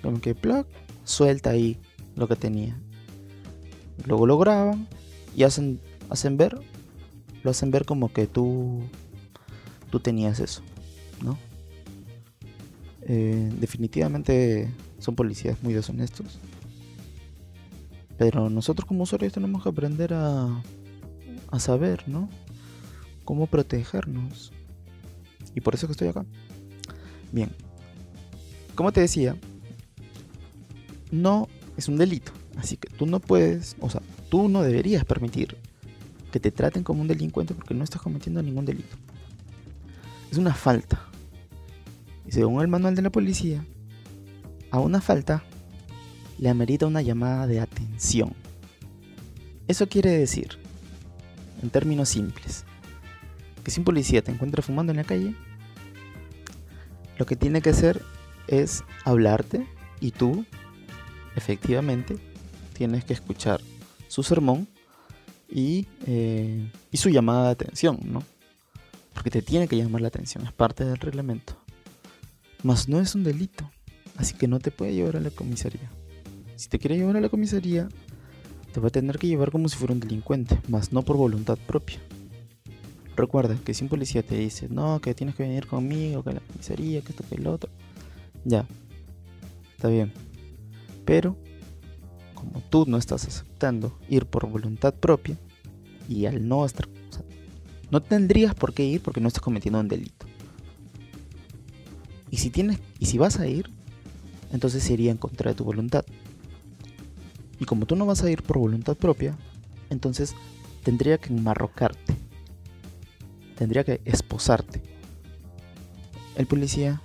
como 0.00 0.18
que 0.22 0.34
plug, 0.34 0.64
suelta 1.04 1.50
ahí 1.50 1.76
lo 2.16 2.28
que 2.28 2.36
tenía. 2.36 2.80
Luego 4.06 4.26
lo 4.26 4.38
graban 4.38 4.88
y 5.36 5.42
hacen, 5.42 5.82
hacen 6.08 6.38
ver, 6.38 6.58
lo 7.42 7.50
hacen 7.50 7.70
ver 7.70 7.84
como 7.84 8.10
que 8.10 8.26
tú, 8.26 8.80
tú 9.90 10.00
tenías 10.00 10.40
eso, 10.40 10.62
¿no? 11.22 11.36
Eh, 13.02 13.52
definitivamente 13.60 14.70
son 14.98 15.14
policías 15.14 15.62
muy 15.62 15.74
deshonestos. 15.74 16.38
Pero 18.16 18.48
nosotros 18.48 18.86
como 18.88 19.02
usuarios 19.02 19.34
tenemos 19.34 19.62
que 19.62 19.68
aprender 19.68 20.14
a, 20.14 20.62
a 21.52 21.60
saber, 21.60 22.08
¿no? 22.08 22.28
Cómo 23.24 23.46
protegernos. 23.46 24.52
Y 25.54 25.60
por 25.60 25.74
eso 25.74 25.86
que 25.86 25.92
estoy 25.92 26.08
acá. 26.08 26.24
Bien. 27.30 27.50
Como 28.74 28.90
te 28.90 29.02
decía, 29.02 29.36
no 31.10 31.48
es 31.76 31.88
un 31.88 31.98
delito. 31.98 32.32
Así 32.56 32.76
que 32.76 32.88
tú 32.88 33.06
no 33.06 33.20
puedes, 33.20 33.76
o 33.80 33.90
sea, 33.90 34.00
tú 34.30 34.48
no 34.48 34.62
deberías 34.62 35.04
permitir 35.04 35.56
que 36.32 36.40
te 36.40 36.50
traten 36.50 36.82
como 36.82 37.02
un 37.02 37.08
delincuente 37.08 37.54
porque 37.54 37.74
no 37.74 37.84
estás 37.84 38.00
cometiendo 38.00 38.42
ningún 38.42 38.64
delito. 38.64 38.96
Es 40.30 40.38
una 40.38 40.54
falta. 40.54 41.06
Y 42.26 42.32
según 42.32 42.62
el 42.62 42.68
manual 42.68 42.94
de 42.94 43.02
la 43.02 43.10
policía, 43.10 43.64
a 44.70 44.80
una 44.80 45.02
falta 45.02 45.44
le 46.38 46.48
amerita 46.48 46.86
una 46.86 47.02
llamada 47.02 47.46
de 47.46 47.60
atención. 47.60 48.32
Eso 49.68 49.86
quiere 49.86 50.10
decir, 50.10 50.61
en 51.62 51.70
términos 51.70 52.08
simples, 52.08 52.64
que 53.62 53.70
si 53.70 53.80
un 53.80 53.84
policía 53.84 54.22
te 54.22 54.32
encuentra 54.32 54.62
fumando 54.62 54.90
en 54.92 54.98
la 54.98 55.04
calle, 55.04 55.34
lo 57.18 57.26
que 57.26 57.36
tiene 57.36 57.62
que 57.62 57.70
hacer 57.70 58.02
es 58.48 58.82
hablarte 59.04 59.66
y 60.00 60.10
tú, 60.10 60.44
efectivamente, 61.36 62.18
tienes 62.72 63.04
que 63.04 63.12
escuchar 63.12 63.60
su 64.08 64.22
sermón 64.22 64.68
y, 65.48 65.86
eh, 66.06 66.70
y 66.90 66.96
su 66.96 67.08
llamada 67.08 67.46
de 67.46 67.52
atención, 67.52 68.00
¿no? 68.04 68.22
Porque 69.14 69.30
te 69.30 69.42
tiene 69.42 69.68
que 69.68 69.76
llamar 69.76 70.00
la 70.00 70.08
atención, 70.08 70.44
es 70.44 70.52
parte 70.52 70.84
del 70.84 70.96
reglamento. 70.96 71.56
Mas 72.62 72.88
no 72.88 73.00
es 73.00 73.14
un 73.14 73.22
delito, 73.22 73.70
así 74.16 74.34
que 74.34 74.48
no 74.48 74.58
te 74.58 74.70
puede 74.70 74.94
llevar 74.94 75.16
a 75.16 75.20
la 75.20 75.30
comisaría. 75.30 75.90
Si 76.56 76.68
te 76.68 76.78
quiere 76.78 76.96
llevar 76.96 77.16
a 77.16 77.20
la 77.20 77.28
comisaría, 77.28 77.88
te 78.72 78.80
va 78.80 78.88
a 78.88 78.90
tener 78.90 79.18
que 79.18 79.28
llevar 79.28 79.50
como 79.50 79.68
si 79.68 79.76
fuera 79.76 79.94
un 79.94 80.00
delincuente, 80.00 80.58
mas 80.68 80.92
no 80.92 81.02
por 81.02 81.16
voluntad 81.16 81.58
propia. 81.66 81.98
Recuerda 83.14 83.56
que 83.62 83.74
si 83.74 83.84
un 83.84 83.90
policía 83.90 84.22
te 84.22 84.36
dice, 84.36 84.68
no, 84.70 85.00
que 85.00 85.14
tienes 85.14 85.36
que 85.36 85.42
venir 85.42 85.66
conmigo, 85.66 86.24
que 86.24 86.32
la 86.32 86.40
comisaría, 86.40 87.02
que 87.02 87.10
esto, 87.10 87.24
que 87.28 87.34
el 87.34 87.46
otro, 87.46 87.70
ya, 88.44 88.66
está 89.76 89.88
bien. 89.88 90.12
Pero, 91.04 91.36
como 92.34 92.60
tú 92.70 92.86
no 92.88 92.96
estás 92.96 93.26
aceptando 93.26 93.98
ir 94.08 94.24
por 94.26 94.48
voluntad 94.48 94.94
propia, 94.94 95.38
y 96.08 96.26
al 96.26 96.48
no 96.48 96.64
estar, 96.64 96.88
no 97.90 98.00
tendrías 98.00 98.54
por 98.54 98.72
qué 98.72 98.84
ir 98.84 99.02
porque 99.02 99.20
no 99.20 99.28
estás 99.28 99.42
cometiendo 99.42 99.78
un 99.78 99.88
delito. 99.88 100.26
Y 102.30 102.38
si 102.38 102.48
tienes, 102.48 102.78
y 102.98 103.06
si 103.06 103.18
vas 103.18 103.38
a 103.38 103.46
ir, 103.46 103.68
entonces 104.52 104.82
sería 104.82 105.10
en 105.10 105.18
contra 105.18 105.50
de 105.50 105.54
tu 105.54 105.64
voluntad. 105.64 106.04
Y 107.62 107.64
como 107.64 107.86
tú 107.86 107.94
no 107.94 108.06
vas 108.06 108.24
a 108.24 108.28
ir 108.28 108.42
por 108.42 108.58
voluntad 108.58 108.96
propia, 108.96 109.38
entonces 109.88 110.34
tendría 110.82 111.16
que 111.18 111.32
enmarrocarte. 111.32 112.16
Tendría 113.56 113.84
que 113.84 114.00
esposarte. 114.04 114.82
El 116.34 116.46
policía 116.48 117.00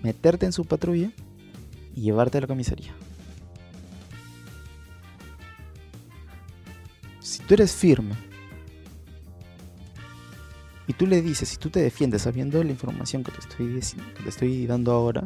meterte 0.00 0.46
en 0.46 0.52
su 0.52 0.64
patrulla 0.64 1.10
y 1.92 2.02
llevarte 2.02 2.38
a 2.38 2.42
la 2.42 2.46
comisaría. 2.46 2.94
Si 7.18 7.42
tú 7.42 7.54
eres 7.54 7.72
firme 7.72 8.14
y 10.86 10.92
tú 10.92 11.08
le 11.08 11.20
dices, 11.20 11.48
si 11.48 11.56
tú 11.56 11.68
te 11.68 11.80
defiendes 11.80 12.22
sabiendo 12.22 12.62
la 12.62 12.70
información 12.70 13.24
que 13.24 13.32
te 13.32 13.40
estoy, 13.40 13.80
que 14.14 14.22
te 14.22 14.28
estoy 14.28 14.68
dando 14.68 14.92
ahora, 14.92 15.24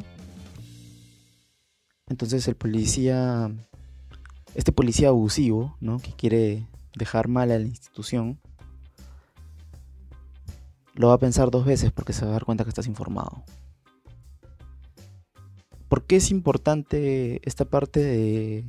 entonces 2.06 2.48
el 2.48 2.56
policía 2.56 3.50
este 4.54 4.72
policía 4.72 5.08
abusivo, 5.08 5.76
¿no? 5.80 5.98
Que 5.98 6.12
quiere 6.12 6.66
dejar 6.96 7.28
mal 7.28 7.50
a 7.50 7.58
la 7.58 7.64
institución, 7.64 8.38
lo 10.94 11.08
va 11.08 11.14
a 11.14 11.18
pensar 11.18 11.50
dos 11.50 11.64
veces 11.64 11.92
porque 11.92 12.12
se 12.12 12.24
va 12.24 12.30
a 12.30 12.34
dar 12.34 12.44
cuenta 12.44 12.64
que 12.64 12.70
estás 12.70 12.86
informado. 12.86 13.44
¿Por 15.88 16.04
qué 16.04 16.16
es 16.16 16.30
importante 16.30 17.40
esta 17.48 17.64
parte 17.64 18.00
de, 18.00 18.64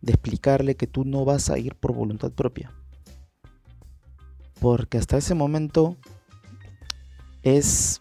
de 0.00 0.12
explicarle 0.12 0.76
que 0.76 0.86
tú 0.86 1.04
no 1.04 1.24
vas 1.24 1.50
a 1.50 1.58
ir 1.58 1.74
por 1.74 1.92
voluntad 1.92 2.30
propia? 2.30 2.72
Porque 4.60 4.96
hasta 4.96 5.18
ese 5.18 5.34
momento 5.34 5.96
es 7.42 8.00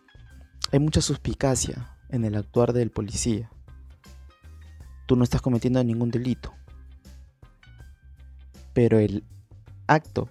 hay 0.71 0.79
mucha 0.79 1.01
suspicacia 1.01 1.97
en 2.09 2.23
el 2.23 2.35
actuar 2.35 2.73
del 2.73 2.91
policía 2.91 3.51
tú 5.05 5.15
no 5.15 5.23
estás 5.23 5.41
cometiendo 5.41 5.83
ningún 5.83 6.11
delito. 6.11 6.53
Pero 8.73 8.99
el 8.99 9.23
acto 9.87 10.29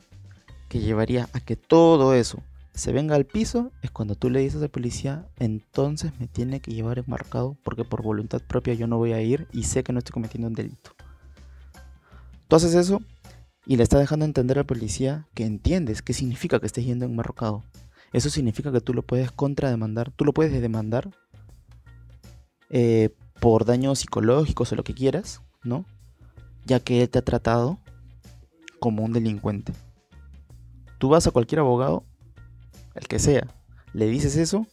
que 0.68 0.80
llevaría 0.80 1.28
a 1.32 1.40
que 1.40 1.56
todo 1.56 2.14
eso 2.14 2.42
se 2.74 2.92
venga 2.92 3.14
al 3.14 3.24
piso 3.24 3.70
es 3.82 3.90
cuando 3.90 4.16
tú 4.16 4.30
le 4.30 4.40
dices 4.40 4.60
al 4.60 4.68
policía, 4.68 5.28
entonces 5.38 6.12
me 6.18 6.26
tiene 6.26 6.60
que 6.60 6.72
llevar 6.72 6.98
enmarcado 6.98 7.56
porque 7.62 7.84
por 7.84 8.02
voluntad 8.02 8.42
propia 8.42 8.74
yo 8.74 8.88
no 8.88 8.98
voy 8.98 9.12
a 9.12 9.22
ir 9.22 9.46
y 9.52 9.62
sé 9.62 9.84
que 9.84 9.92
no 9.92 10.00
estoy 10.00 10.12
cometiendo 10.12 10.48
un 10.48 10.54
delito. 10.54 10.90
Tú 12.48 12.56
haces 12.56 12.74
eso 12.74 13.00
y 13.64 13.76
le 13.76 13.84
estás 13.84 14.00
dejando 14.00 14.24
entender 14.24 14.58
al 14.58 14.66
policía 14.66 15.26
que 15.34 15.46
entiendes 15.46 16.02
qué 16.02 16.12
significa 16.12 16.58
que 16.58 16.66
estés 16.66 16.84
yendo 16.84 17.04
enmarcado. 17.04 17.62
Eso 18.12 18.28
significa 18.28 18.72
que 18.72 18.80
tú 18.80 18.92
lo 18.92 19.02
puedes 19.02 19.30
contrademandar, 19.30 20.10
tú 20.10 20.24
lo 20.24 20.32
puedes 20.32 20.60
demandar 20.60 21.10
eh, 22.70 23.10
por 23.44 23.66
daños 23.66 23.98
psicológicos 23.98 24.72
o 24.72 24.74
lo 24.74 24.84
que 24.84 24.94
quieras, 24.94 25.42
¿no? 25.64 25.84
Ya 26.64 26.80
que 26.80 27.02
él 27.02 27.10
te 27.10 27.18
ha 27.18 27.22
tratado 27.22 27.78
como 28.80 29.04
un 29.04 29.12
delincuente. 29.12 29.74
Tú 30.96 31.10
vas 31.10 31.26
a 31.26 31.30
cualquier 31.30 31.58
abogado, 31.58 32.04
el 32.94 33.06
que 33.06 33.18
sea, 33.18 33.46
le 33.92 34.06
dices 34.06 34.38
eso 34.38 34.66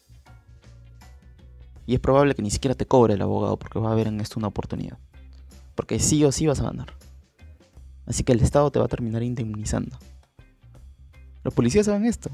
y 1.86 1.96
es 1.96 2.00
probable 2.00 2.34
que 2.34 2.44
ni 2.44 2.50
siquiera 2.50 2.74
te 2.74 2.86
cobre 2.86 3.16
el 3.16 3.22
abogado 3.22 3.60
porque 3.60 3.78
va 3.78 3.90
a 3.90 3.92
haber 3.92 4.08
en 4.08 4.22
esto 4.22 4.40
una 4.40 4.48
oportunidad. 4.48 4.98
Porque 5.76 6.00
sí 6.00 6.24
o 6.24 6.32
sí 6.32 6.48
vas 6.48 6.62
a 6.62 6.64
ganar. 6.64 6.94
Así 8.06 8.24
que 8.24 8.32
el 8.32 8.40
Estado 8.40 8.72
te 8.72 8.80
va 8.80 8.86
a 8.86 8.88
terminar 8.88 9.22
indemnizando. 9.22 9.98
Los 11.44 11.54
policías 11.54 11.88
saben 11.88 12.06
esto, 12.06 12.30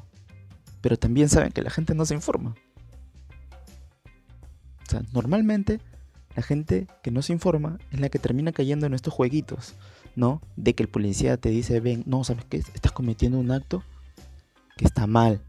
pero 0.82 0.98
también 0.98 1.30
saben 1.30 1.52
que 1.52 1.64
la 1.64 1.72
gente 1.72 1.96
no 1.96 2.06
se 2.06 2.14
informa. 2.14 2.54
O 4.86 4.90
sea, 4.92 5.02
normalmente 5.14 5.82
la 6.38 6.44
gente 6.44 6.86
que 7.02 7.10
no 7.10 7.24
se 7.24 7.34
informa 7.34 7.80
es 7.92 8.00
la 8.00 8.10
que 8.10 8.20
termina 8.20 8.52
cayendo 8.52 8.86
en 8.86 8.94
estos 8.94 9.12
jueguitos, 9.12 9.74
¿no? 10.16 10.40
De 10.56 10.76
que 10.76 10.84
el 10.84 10.88
policía 10.88 11.36
te 11.38 11.50
dice, 11.50 11.80
ven, 11.80 12.04
no, 12.06 12.24
¿sabes 12.24 12.46
qué? 12.46 12.58
Estás 12.58 12.92
cometiendo 12.92 13.40
un 13.40 13.50
acto 13.50 13.84
que 14.78 14.86
está 14.86 15.08
mal, 15.08 15.42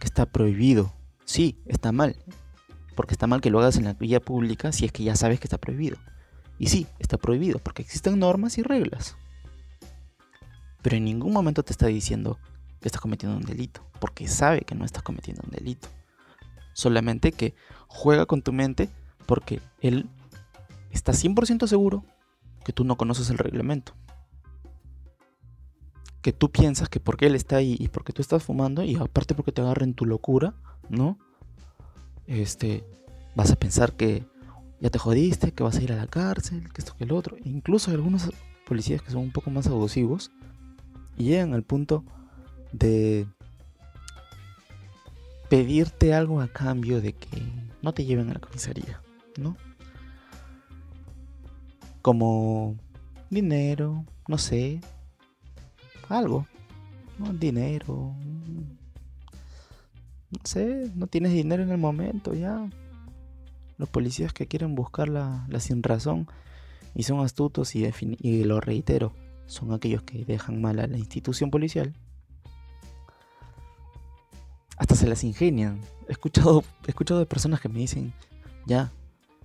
que 0.00 0.06
está 0.06 0.26
prohibido. 0.26 0.92
Sí, 1.24 1.56
está 1.66 1.92
mal. 1.92 2.16
Porque 2.96 3.14
está 3.14 3.28
mal 3.28 3.40
que 3.40 3.50
lo 3.50 3.60
hagas 3.60 3.76
en 3.76 3.84
la 3.84 3.92
vía 3.92 4.18
pública 4.18 4.72
si 4.72 4.86
es 4.86 4.90
que 4.90 5.04
ya 5.04 5.14
sabes 5.14 5.38
que 5.38 5.46
está 5.46 5.58
prohibido. 5.58 5.98
Y 6.58 6.66
sí, 6.66 6.88
está 6.98 7.16
prohibido 7.16 7.60
porque 7.60 7.82
existen 7.82 8.18
normas 8.18 8.58
y 8.58 8.64
reglas. 8.64 9.14
Pero 10.82 10.96
en 10.96 11.04
ningún 11.04 11.32
momento 11.32 11.62
te 11.62 11.70
está 11.70 11.86
diciendo 11.86 12.40
que 12.80 12.88
estás 12.88 13.00
cometiendo 13.00 13.38
un 13.38 13.44
delito, 13.44 13.88
porque 14.00 14.26
sabe 14.26 14.62
que 14.62 14.74
no 14.74 14.84
estás 14.84 15.04
cometiendo 15.04 15.42
un 15.44 15.52
delito. 15.52 15.86
Solamente 16.72 17.30
que 17.30 17.54
juega 17.86 18.26
con 18.26 18.42
tu 18.42 18.52
mente 18.52 18.90
porque 19.26 19.60
él 19.80 20.08
está 20.90 21.12
100% 21.12 21.66
seguro 21.66 22.04
que 22.64 22.72
tú 22.72 22.84
no 22.84 22.96
conoces 22.96 23.30
el 23.30 23.38
reglamento. 23.38 23.94
Que 26.20 26.32
tú 26.32 26.50
piensas 26.50 26.88
que 26.88 27.00
porque 27.00 27.26
él 27.26 27.34
está 27.34 27.56
ahí 27.56 27.76
y 27.78 27.88
porque 27.88 28.12
tú 28.12 28.22
estás 28.22 28.44
fumando 28.44 28.84
y 28.84 28.96
aparte 28.96 29.34
porque 29.34 29.52
te 29.52 29.62
agarren 29.62 29.94
tu 29.94 30.06
locura, 30.06 30.54
¿no? 30.88 31.18
Este, 32.26 32.84
vas 33.34 33.50
a 33.50 33.56
pensar 33.56 33.94
que 33.94 34.24
ya 34.80 34.90
te 34.90 34.98
jodiste, 34.98 35.52
que 35.52 35.62
vas 35.62 35.76
a 35.76 35.82
ir 35.82 35.92
a 35.92 35.96
la 35.96 36.06
cárcel, 36.06 36.72
que 36.72 36.80
esto 36.80 36.96
que 36.96 37.04
el 37.04 37.12
otro. 37.12 37.36
E 37.36 37.48
incluso 37.48 37.90
hay 37.90 37.96
algunos 37.96 38.30
policías 38.66 39.02
que 39.02 39.10
son 39.10 39.22
un 39.22 39.32
poco 39.32 39.50
más 39.50 39.66
abusivos 39.66 40.30
y 41.16 41.24
llegan 41.24 41.54
al 41.54 41.62
punto 41.62 42.04
de 42.72 43.26
pedirte 45.50 46.14
algo 46.14 46.40
a 46.40 46.48
cambio 46.48 47.02
de 47.02 47.12
que 47.12 47.42
no 47.82 47.92
te 47.92 48.04
lleven 48.04 48.30
a 48.30 48.34
la 48.34 48.40
comisaría. 48.40 49.01
¿No? 49.38 49.56
como 52.02 52.76
dinero, 53.30 54.04
no 54.28 54.36
sé, 54.36 54.80
algo, 56.08 56.46
¿no? 57.18 57.32
dinero, 57.32 58.14
no 60.30 60.40
sé, 60.44 60.90
no 60.94 61.06
tienes 61.06 61.32
dinero 61.32 61.62
en 61.62 61.70
el 61.70 61.78
momento 61.78 62.34
ya. 62.34 62.68
Los 63.78 63.88
policías 63.88 64.32
que 64.32 64.46
quieren 64.46 64.74
buscar 64.74 65.08
la, 65.08 65.46
sin 65.58 65.82
razón 65.82 66.28
y 66.94 67.04
son 67.04 67.20
astutos 67.20 67.74
y, 67.74 67.88
y 68.20 68.44
lo 68.44 68.60
reitero, 68.60 69.14
son 69.46 69.72
aquellos 69.72 70.02
que 70.02 70.24
dejan 70.24 70.60
mal 70.60 70.78
a 70.78 70.86
la 70.86 70.98
institución 70.98 71.50
policial. 71.50 71.94
Hasta 74.76 74.94
se 74.94 75.06
las 75.06 75.24
ingenian. 75.24 75.80
He 76.08 76.12
escuchado, 76.12 76.64
he 76.86 76.90
escuchado 76.90 77.20
de 77.20 77.26
personas 77.26 77.60
que 77.60 77.68
me 77.68 77.80
dicen, 77.80 78.12
ya, 78.66 78.92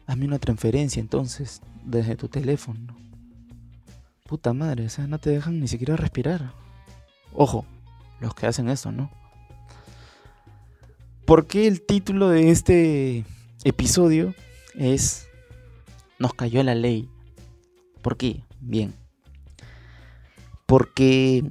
hazme 0.07 0.25
una 0.25 0.39
transferencia 0.39 1.01
entonces 1.01 1.61
desde 1.83 2.15
tu 2.15 2.29
teléfono. 2.29 2.97
Puta 4.23 4.53
madre, 4.53 4.85
o 4.85 4.89
sea, 4.89 5.05
no 5.05 5.19
te 5.19 5.29
dejan 5.29 5.59
ni 5.59 5.67
siquiera 5.67 5.95
respirar. 5.95 6.53
Ojo, 7.33 7.65
los 8.19 8.33
que 8.33 8.47
hacen 8.47 8.69
eso, 8.69 8.91
¿no? 8.91 9.11
¿Por 11.25 11.45
qué 11.45 11.67
el 11.67 11.85
título 11.85 12.29
de 12.29 12.49
este 12.51 13.25
episodio 13.65 14.33
es 14.75 15.27
Nos 16.19 16.33
cayó 16.33 16.63
la 16.63 16.73
ley? 16.73 17.09
¿Por 18.01 18.15
qué? 18.15 18.43
Bien. 18.61 18.93
Porque 20.65 21.43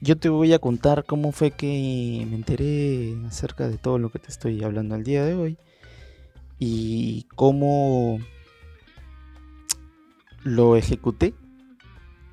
yo 0.00 0.16
te 0.16 0.28
voy 0.28 0.52
a 0.52 0.60
contar 0.60 1.04
cómo 1.04 1.32
fue 1.32 1.50
que 1.50 2.24
me 2.28 2.36
enteré 2.36 3.16
acerca 3.26 3.68
de 3.68 3.78
todo 3.78 3.98
lo 3.98 4.10
que 4.10 4.20
te 4.20 4.28
estoy 4.28 4.62
hablando 4.62 4.94
el 4.94 5.04
día 5.04 5.24
de 5.24 5.34
hoy 5.34 5.58
y 6.64 7.24
cómo 7.34 8.20
lo 10.44 10.76
ejecuté. 10.76 11.34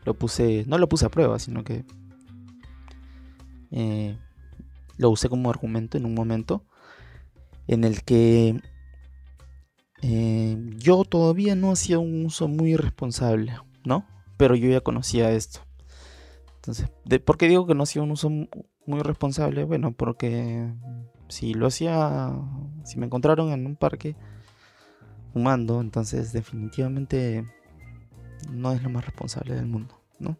Lo 0.05 0.13
puse, 0.13 0.65
no 0.67 0.77
lo 0.77 0.87
puse 0.87 1.07
a 1.07 1.09
prueba, 1.09 1.39
sino 1.39 1.63
que 1.63 1.83
eh, 3.71 4.15
lo 4.97 5.09
usé 5.09 5.29
como 5.29 5.49
argumento 5.49 5.97
en 5.97 6.05
un 6.05 6.13
momento 6.13 6.63
en 7.65 7.83
el 7.83 8.03
que 8.03 8.61
eh, 10.03 10.57
yo 10.77 11.05
todavía 11.05 11.55
no 11.55 11.71
hacía 11.71 11.97
un 11.97 12.27
uso 12.27 12.47
muy 12.47 12.73
irresponsable, 12.73 13.57
¿no? 13.83 14.05
Pero 14.37 14.53
yo 14.53 14.69
ya 14.69 14.81
conocía 14.81 15.31
esto. 15.31 15.61
Entonces, 16.57 16.87
¿por 17.25 17.39
qué 17.39 17.47
digo 17.47 17.65
que 17.65 17.73
no 17.73 17.81
hacía 17.81 18.03
un 18.03 18.11
uso 18.11 18.29
muy 18.29 19.01
responsable? 19.01 19.63
Bueno, 19.63 19.91
porque 19.91 20.71
si 21.29 21.53
lo 21.53 21.67
hacía, 21.67 22.33
si 22.83 22.99
me 22.99 23.05
encontraron 23.05 23.51
en 23.51 23.65
un 23.65 23.75
parque 23.75 24.15
fumando, 25.31 25.79
entonces 25.79 26.33
definitivamente 26.33 27.45
no 28.51 28.71
es 28.71 28.83
lo 28.83 28.89
más 28.89 29.05
responsable 29.05 29.55
del 29.55 29.67
mundo, 29.67 29.99
¿no? 30.19 30.37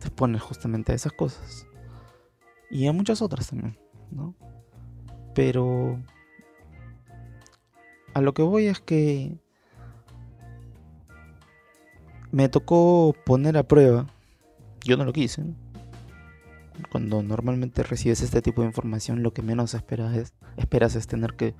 Te 0.00 0.10
pones 0.10 0.42
justamente 0.42 0.92
a 0.92 0.94
esas 0.94 1.12
cosas. 1.12 1.66
Y 2.70 2.86
a 2.86 2.92
muchas 2.92 3.22
otras 3.22 3.48
también, 3.48 3.78
¿no? 4.10 4.34
Pero 5.34 5.98
a 8.14 8.20
lo 8.20 8.34
que 8.34 8.42
voy 8.42 8.66
es 8.66 8.80
que 8.80 9.38
me 12.30 12.48
tocó 12.48 13.14
poner 13.24 13.56
a 13.56 13.62
prueba, 13.62 14.06
yo 14.84 14.96
no 14.96 15.04
lo 15.04 15.12
quise, 15.12 15.44
cuando 16.90 17.22
normalmente 17.22 17.82
recibes 17.82 18.22
este 18.22 18.42
tipo 18.42 18.62
de 18.62 18.68
información 18.68 19.22
lo 19.22 19.32
que 19.32 19.42
menos 19.42 19.74
esperas 19.74 20.14
es, 20.16 20.34
esperas 20.56 20.94
es 20.96 21.06
tener 21.06 21.34
que, 21.34 21.54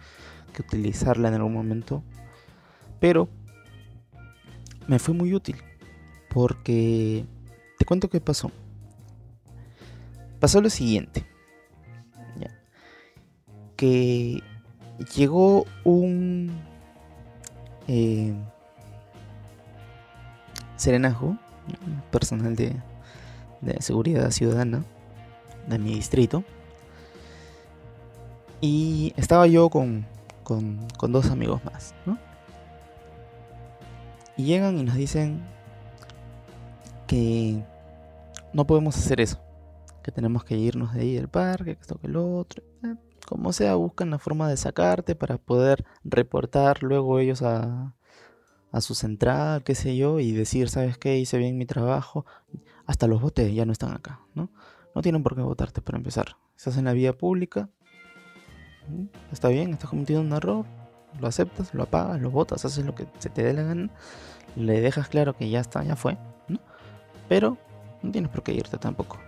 utilizarla 0.59 1.29
en 1.29 1.35
algún 1.35 1.53
momento, 1.53 2.03
pero 2.99 3.29
me 4.87 4.99
fue 4.99 5.13
muy 5.13 5.35
útil 5.35 5.57
porque 6.31 7.27
te 7.79 7.85
cuento 7.85 8.09
qué 8.09 8.23
pasó 8.23 8.51
pasó 10.41 10.61
lo 10.61 10.71
siguiente. 10.71 11.27
Que 13.77 14.43
llegó 15.15 15.67
un 15.85 16.51
eh, 17.89 18.33
serenajo, 20.77 21.37
personal 22.11 22.57
de 22.57 22.81
seguridad 23.81 24.31
ciudadana 24.31 24.83
de 25.67 25.79
mi 25.79 25.95
distrito. 25.95 26.45
Y 28.61 29.13
estaba 29.17 29.47
yo 29.47 29.69
con, 29.69 30.07
con, 30.43 30.89
dos 31.13 31.31
amigos 31.31 31.65
más, 31.65 31.95
¿no? 32.07 32.19
Y 34.37 34.45
llegan 34.45 34.79
y 34.79 34.83
nos 34.83 34.95
dicen 34.95 35.43
que 37.07 37.63
no 38.53 38.67
podemos 38.67 38.97
hacer 38.97 39.21
eso 39.21 39.41
que 40.07 40.13
tenemos 40.13 40.45
que 40.45 40.57
irnos 40.57 40.95
de 40.95 41.01
ahí 41.01 41.15
del 41.15 41.27
parque, 41.27 41.75
que 41.75 41.81
esto 41.81 41.99
que 41.99 42.07
el 42.07 42.17
otro. 42.17 42.63
Eh, 42.85 42.95
como 43.27 43.53
sea, 43.53 43.75
buscan 43.75 44.11
la 44.11 44.21
forma 44.21 44.49
de 44.49 44.57
sacarte 44.57 45.17
para 45.17 45.37
poder 45.37 45.85
reportar 46.05 46.85
luego 46.85 47.19
ellos 47.19 47.43
a, 47.43 47.93
a 48.71 48.81
su 48.81 48.95
central, 48.95 49.65
qué 49.65 49.75
sé 49.75 49.97
yo, 49.97 50.21
y 50.21 50.31
decir, 50.31 50.69
¿sabes 50.69 50.97
qué? 50.97 51.19
Hice 51.19 51.39
bien 51.39 51.59
mi 51.59 51.67
trabajo. 51.67 52.25
Hasta 52.87 53.09
los 53.09 53.21
botes 53.21 53.53
ya 53.53 53.67
no 53.67 53.73
están 53.73 53.95
acá, 53.95 54.21
¿no? 54.37 54.49
No 54.97 55.03
tienen 55.03 55.23
por 55.23 55.37
qué 55.37 55.43
votarte 55.43 55.83
para 55.83 55.99
empezar. 55.99 56.39
Estás 56.57 56.79
en 56.79 56.87
la 56.87 56.95
vía 56.95 57.13
pública, 57.13 57.69
está 59.31 59.49
bien, 59.49 59.75
estás 59.75 59.91
cometiendo 59.91 60.23
un 60.23 60.33
error, 60.33 60.65
lo 61.21 61.27
aceptas, 61.27 61.75
lo 61.75 61.83
apagas, 61.83 62.19
lo 62.19 62.31
votas, 62.31 62.65
haces 62.65 62.83
lo 62.83 62.95
que 62.95 63.07
se 63.19 63.29
te 63.29 63.43
dé 63.43 63.53
la 63.53 63.63
gana, 63.63 63.91
le 64.57 64.81
dejas 64.81 65.09
claro 65.09 65.37
que 65.37 65.51
ya 65.51 65.61
está, 65.61 65.85
ya 65.85 65.97
fue. 65.97 66.17
Pero 67.29 67.59
no 68.03 68.11
tienes 68.11 68.31
por 68.31 68.43
qué 68.43 68.55
irte 68.55 68.79
tampoco. 68.79 69.19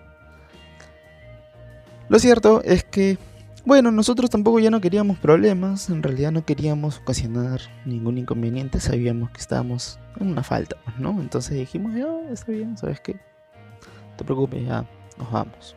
Lo 2.09 2.19
cierto 2.19 2.63
es 2.65 2.83
que, 2.85 3.19
bueno, 3.67 3.93
nosotros 3.93 4.31
tampoco 4.31 4.61
ya 4.61 4.71
no 4.71 4.81
queríamos 4.81 5.19
problemas, 5.19 5.91
en 5.91 6.03
realidad 6.03 6.33
no 6.33 6.47
queríamos 6.47 6.97
ocasionar 6.97 7.61
ningún 7.85 8.17
inconveniente, 8.17 8.81
sabíamos 8.81 9.33
que 9.33 9.41
estábamos 9.43 10.01
en 10.19 10.29
una 10.29 10.43
falta, 10.43 10.77
¿no? 10.99 11.11
Entonces 11.21 11.59
dijimos, 11.59 11.95
ya, 11.95 12.33
está 12.33 12.53
bien, 12.53 12.79
¿sabes 12.79 13.03
qué? 13.03 13.13
No 13.13 14.17
te 14.17 14.25
preocupes, 14.25 14.67
ya, 14.67 14.87
nos 15.19 15.31
vamos. 15.31 15.77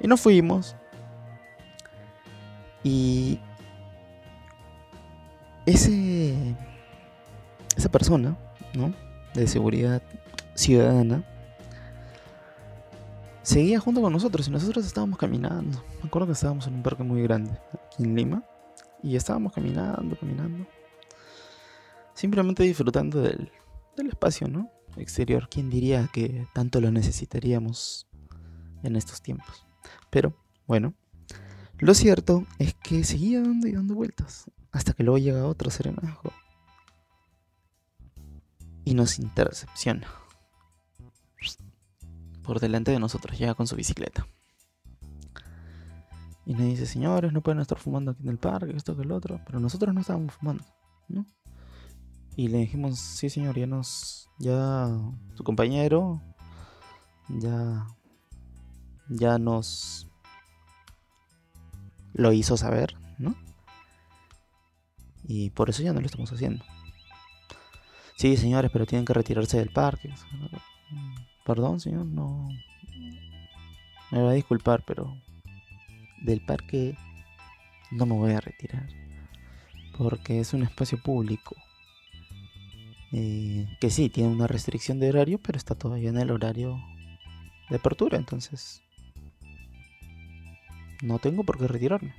Y 0.00 0.08
nos 0.08 0.20
fuimos. 0.20 0.76
Y 2.82 3.38
ese 5.66 6.34
esa 7.76 7.90
persona, 7.90 8.36
¿no? 8.74 8.92
De 9.34 9.46
seguridad 9.46 10.02
ciudadana 10.54 11.24
seguía 13.44 13.78
junto 13.78 14.00
con 14.00 14.12
nosotros 14.12 14.48
y 14.48 14.50
nosotros 14.50 14.86
estábamos 14.86 15.18
caminando. 15.18 15.84
Me 16.02 16.08
acuerdo 16.08 16.26
que 16.26 16.32
estábamos 16.32 16.66
en 16.66 16.74
un 16.74 16.82
parque 16.82 17.02
muy 17.02 17.22
grande 17.22 17.52
aquí 17.72 18.02
en 18.02 18.14
Lima 18.14 18.42
y 19.02 19.16
estábamos 19.16 19.52
caminando, 19.52 20.16
caminando. 20.16 20.66
Simplemente 22.14 22.62
disfrutando 22.62 23.20
del, 23.20 23.50
del 23.96 24.06
espacio, 24.08 24.48
¿no? 24.48 24.70
Exterior. 24.96 25.48
¿Quién 25.50 25.68
diría 25.68 26.08
que 26.12 26.46
tanto 26.54 26.80
lo 26.80 26.90
necesitaríamos 26.90 28.06
en 28.84 28.96
estos 28.96 29.20
tiempos? 29.20 29.66
Pero, 30.10 30.36
bueno, 30.66 30.94
lo 31.78 31.94
cierto 31.94 32.46
es 32.58 32.74
que 32.74 33.04
seguía 33.04 33.40
dando 33.42 33.66
y 33.66 33.72
dando 33.72 33.94
vueltas 33.94 34.50
hasta 34.70 34.92
que 34.92 35.02
luego 35.02 35.18
llega 35.18 35.46
otro 35.46 35.70
serenajo 35.70 36.32
y 38.84 38.94
nos 38.94 39.18
intercepciona 39.18 40.08
por 42.44 42.60
delante 42.60 42.92
de 42.92 43.00
nosotros, 43.00 43.36
llega 43.38 43.54
con 43.54 43.66
su 43.66 43.74
bicicleta. 43.74 44.26
Y 46.46 46.52
nos 46.52 46.66
dice, 46.66 46.86
señores, 46.86 47.32
no 47.32 47.40
pueden 47.40 47.60
estar 47.60 47.78
fumando 47.78 48.10
aquí 48.10 48.22
en 48.22 48.28
el 48.28 48.38
parque, 48.38 48.76
esto 48.76 48.94
que 48.94 49.02
el 49.02 49.12
otro. 49.12 49.40
Pero 49.46 49.60
nosotros 49.60 49.94
no 49.94 50.02
estábamos 50.02 50.34
fumando, 50.34 50.62
¿no? 51.08 51.24
Y 52.36 52.48
le 52.48 52.58
dijimos, 52.58 52.98
sí 52.98 53.30
señor, 53.30 53.58
ya 53.58 53.66
nos, 53.66 54.28
ya 54.38 54.88
su 55.34 55.42
compañero, 55.42 56.20
ya, 57.28 57.86
ya 59.08 59.38
nos 59.38 60.08
lo 62.12 62.32
hizo 62.32 62.56
saber, 62.56 62.94
¿no? 63.18 63.34
Y 65.26 65.50
por 65.50 65.70
eso 65.70 65.82
ya 65.82 65.92
no 65.92 66.00
lo 66.00 66.06
estamos 66.06 66.32
haciendo. 66.32 66.64
Sí, 68.16 68.36
señores, 68.36 68.70
pero 68.72 68.86
tienen 68.86 69.04
que 69.04 69.12
retirarse 69.12 69.58
del 69.58 69.70
parque. 69.70 70.14
Perdón, 71.44 71.80
señor, 71.80 72.06
no. 72.06 72.48
Me 74.10 74.22
va 74.22 74.30
a 74.30 74.34
disculpar, 74.34 74.84
pero 74.86 75.16
del 76.22 76.44
parque 76.44 76.96
no 77.90 78.06
me 78.06 78.14
voy 78.14 78.32
a 78.32 78.40
retirar. 78.40 78.88
Porque 79.98 80.40
es 80.40 80.54
un 80.54 80.62
espacio 80.62 81.02
público. 81.02 81.56
Eh, 83.12 83.66
que 83.80 83.90
sí, 83.90 84.08
tiene 84.08 84.30
una 84.30 84.46
restricción 84.46 85.00
de 85.00 85.08
horario, 85.08 85.38
pero 85.40 85.58
está 85.58 85.74
todavía 85.74 86.10
en 86.10 86.18
el 86.18 86.30
horario 86.30 86.80
de 87.70 87.76
apertura, 87.76 88.18
entonces 88.18 88.82
no 91.02 91.18
tengo 91.18 91.44
por 91.44 91.58
qué 91.58 91.66
retirarme. 91.68 92.14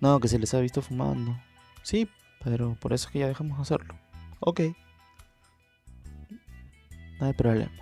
No, 0.00 0.20
que 0.20 0.28
se 0.28 0.38
les 0.38 0.52
ha 0.54 0.60
visto 0.60 0.82
fumando. 0.82 1.38
Sí, 1.82 2.08
pero 2.42 2.76
por 2.80 2.92
eso 2.92 3.06
es 3.06 3.12
que 3.12 3.20
ya 3.20 3.28
dejamos 3.28 3.56
de 3.58 3.62
hacerlo. 3.62 3.94
Ok. 4.40 4.60
No 7.20 7.26
hay 7.26 7.32
problema. 7.32 7.72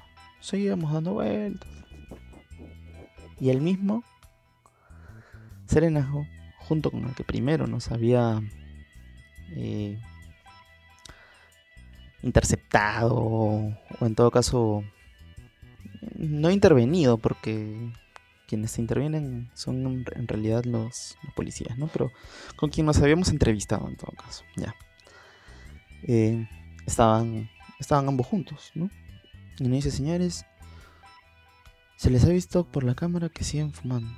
Seguíamos 0.41 0.93
dando 0.93 1.15
vueltas. 1.15 1.69
Y 3.41 3.51
el 3.51 3.61
mismo 3.61 4.05
serenazgo, 5.67 6.27
junto 6.59 6.91
con 6.91 7.05
el 7.05 7.15
que 7.15 7.25
primero 7.25 7.67
nos 7.67 7.91
había 7.91 8.41
eh, 9.51 9.99
interceptado, 12.23 13.17
o 13.17 13.77
en 14.01 14.15
todo 14.15 14.31
caso, 14.31 14.85
no 16.17 16.51
intervenido, 16.51 17.19
porque 17.19 17.93
quienes 18.53 18.79
intervienen 18.79 19.51
son 19.55 20.05
en 20.15 20.29
realidad 20.29 20.67
los, 20.67 21.17
policías, 21.35 21.79
¿no? 21.79 21.87
Pero 21.87 22.13
con 22.55 22.69
quien 22.69 22.85
nos 22.85 22.99
habíamos 22.99 23.31
entrevistado 23.31 23.89
en 23.89 23.97
todo 23.97 24.13
caso, 24.13 24.45
ya. 24.57 24.75
Eh, 26.03 26.47
estaban, 26.87 27.49
estaban 27.81 28.07
ambos 28.09 28.27
juntos, 28.27 28.71
¿no? 28.75 28.91
Y 29.59 29.63
nos 29.63 29.73
dice, 29.73 29.91
señores, 29.91 30.45
se 31.97 32.11
les 32.11 32.27
ha 32.27 32.29
visto 32.29 32.71
por 32.71 32.85
la 32.85 32.95
cámara 32.95 33.31
que 33.31 33.43
siguen 33.43 33.73
fumando. 33.73 34.15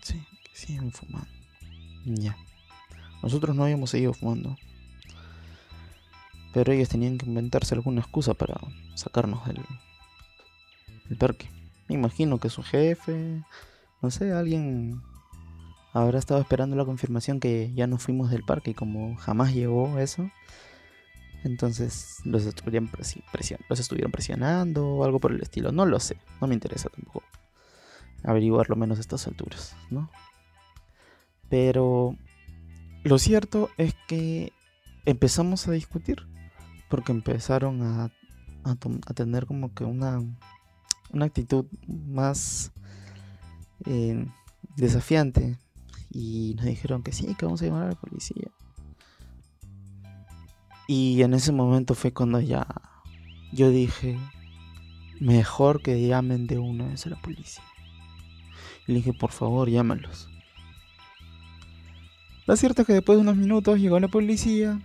Sí, 0.00 0.24
que 0.44 0.56
siguen 0.56 0.92
fumando. 0.92 1.26
Ya. 2.04 2.36
Nosotros 3.20 3.56
no 3.56 3.64
habíamos 3.64 3.90
seguido 3.90 4.12
fumando. 4.12 4.56
Pero 6.52 6.72
ellos 6.72 6.88
tenían 6.88 7.18
que 7.18 7.26
inventarse 7.26 7.74
alguna 7.74 8.00
excusa 8.00 8.34
para 8.34 8.60
sacarnos 8.94 9.44
del, 9.44 9.60
del 11.08 11.18
parque. 11.18 11.63
Me 11.88 11.94
imagino 11.94 12.38
que 12.38 12.50
su 12.50 12.62
jefe, 12.62 13.42
no 14.00 14.10
sé, 14.10 14.32
alguien 14.32 15.02
habrá 15.92 16.18
estado 16.18 16.40
esperando 16.40 16.76
la 16.76 16.84
confirmación 16.84 17.40
que 17.40 17.72
ya 17.74 17.86
no 17.86 17.98
fuimos 17.98 18.30
del 18.30 18.42
parque 18.42 18.72
y 18.72 18.74
como 18.74 19.16
jamás 19.16 19.54
llegó 19.54 19.98
eso, 19.98 20.30
entonces 21.44 22.18
los 22.24 22.46
estuvieron, 22.46 22.90
los 23.68 23.80
estuvieron 23.80 24.10
presionando 24.10 24.86
o 24.86 25.04
algo 25.04 25.20
por 25.20 25.32
el 25.32 25.42
estilo. 25.42 25.72
No 25.72 25.84
lo 25.84 26.00
sé, 26.00 26.16
no 26.40 26.46
me 26.46 26.54
interesa 26.54 26.88
tampoco 26.88 27.22
averiguar 28.24 28.70
lo 28.70 28.76
menos 28.76 28.98
a 28.98 29.02
estas 29.02 29.26
alturas, 29.26 29.76
¿no? 29.90 30.10
Pero 31.50 32.16
lo 33.04 33.18
cierto 33.18 33.68
es 33.76 33.94
que 34.08 34.52
empezamos 35.04 35.68
a 35.68 35.72
discutir 35.72 36.26
porque 36.88 37.12
empezaron 37.12 37.82
a, 37.82 38.10
a 38.64 39.14
tener 39.14 39.44
como 39.44 39.74
que 39.74 39.84
una 39.84 40.22
una 41.14 41.26
actitud 41.26 41.66
más 41.86 42.72
eh, 43.86 44.26
desafiante 44.76 45.58
y 46.10 46.54
nos 46.56 46.66
dijeron 46.66 47.02
que 47.02 47.12
sí, 47.12 47.34
que 47.34 47.44
vamos 47.44 47.62
a 47.62 47.66
llamar 47.66 47.84
a 47.84 47.88
la 47.90 47.94
policía. 47.94 48.50
Y 50.86 51.22
en 51.22 51.34
ese 51.34 51.52
momento 51.52 51.94
fue 51.94 52.12
cuando 52.12 52.40
ya 52.40 52.66
yo 53.52 53.70
dije, 53.70 54.18
mejor 55.20 55.80
que 55.82 56.06
llamen 56.06 56.46
de 56.46 56.58
una 56.58 56.88
vez 56.88 57.06
a 57.06 57.10
la 57.10 57.20
policía. 57.20 57.64
Y 58.86 58.92
le 58.92 58.98
dije, 58.98 59.12
por 59.12 59.30
favor, 59.30 59.70
llámalos. 59.70 60.28
Lo 62.46 62.56
cierto 62.56 62.82
es 62.82 62.86
que 62.86 62.92
después 62.92 63.16
de 63.16 63.22
unos 63.22 63.36
minutos 63.36 63.78
llegó 63.78 63.98
la 63.98 64.08
policía. 64.08 64.80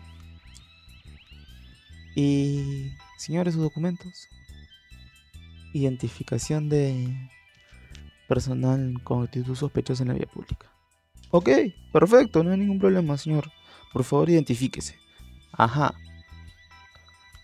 Y, 2.15 2.91
señores, 3.17 3.55
sus 3.55 3.63
documentos 3.63 4.29
identificación 5.73 6.69
de 6.69 7.29
personal 8.27 9.01
con 9.03 9.23
actitud 9.23 9.55
sospechosa 9.55 10.03
en 10.03 10.09
la 10.09 10.15
vía 10.15 10.27
pública. 10.27 10.71
Ok, 11.31 11.49
perfecto, 11.91 12.43
no 12.43 12.51
hay 12.51 12.57
ningún 12.57 12.79
problema, 12.79 13.17
señor. 13.17 13.51
Por 13.93 14.03
favor, 14.03 14.29
identifíquese. 14.29 14.95
Ajá. 15.51 15.93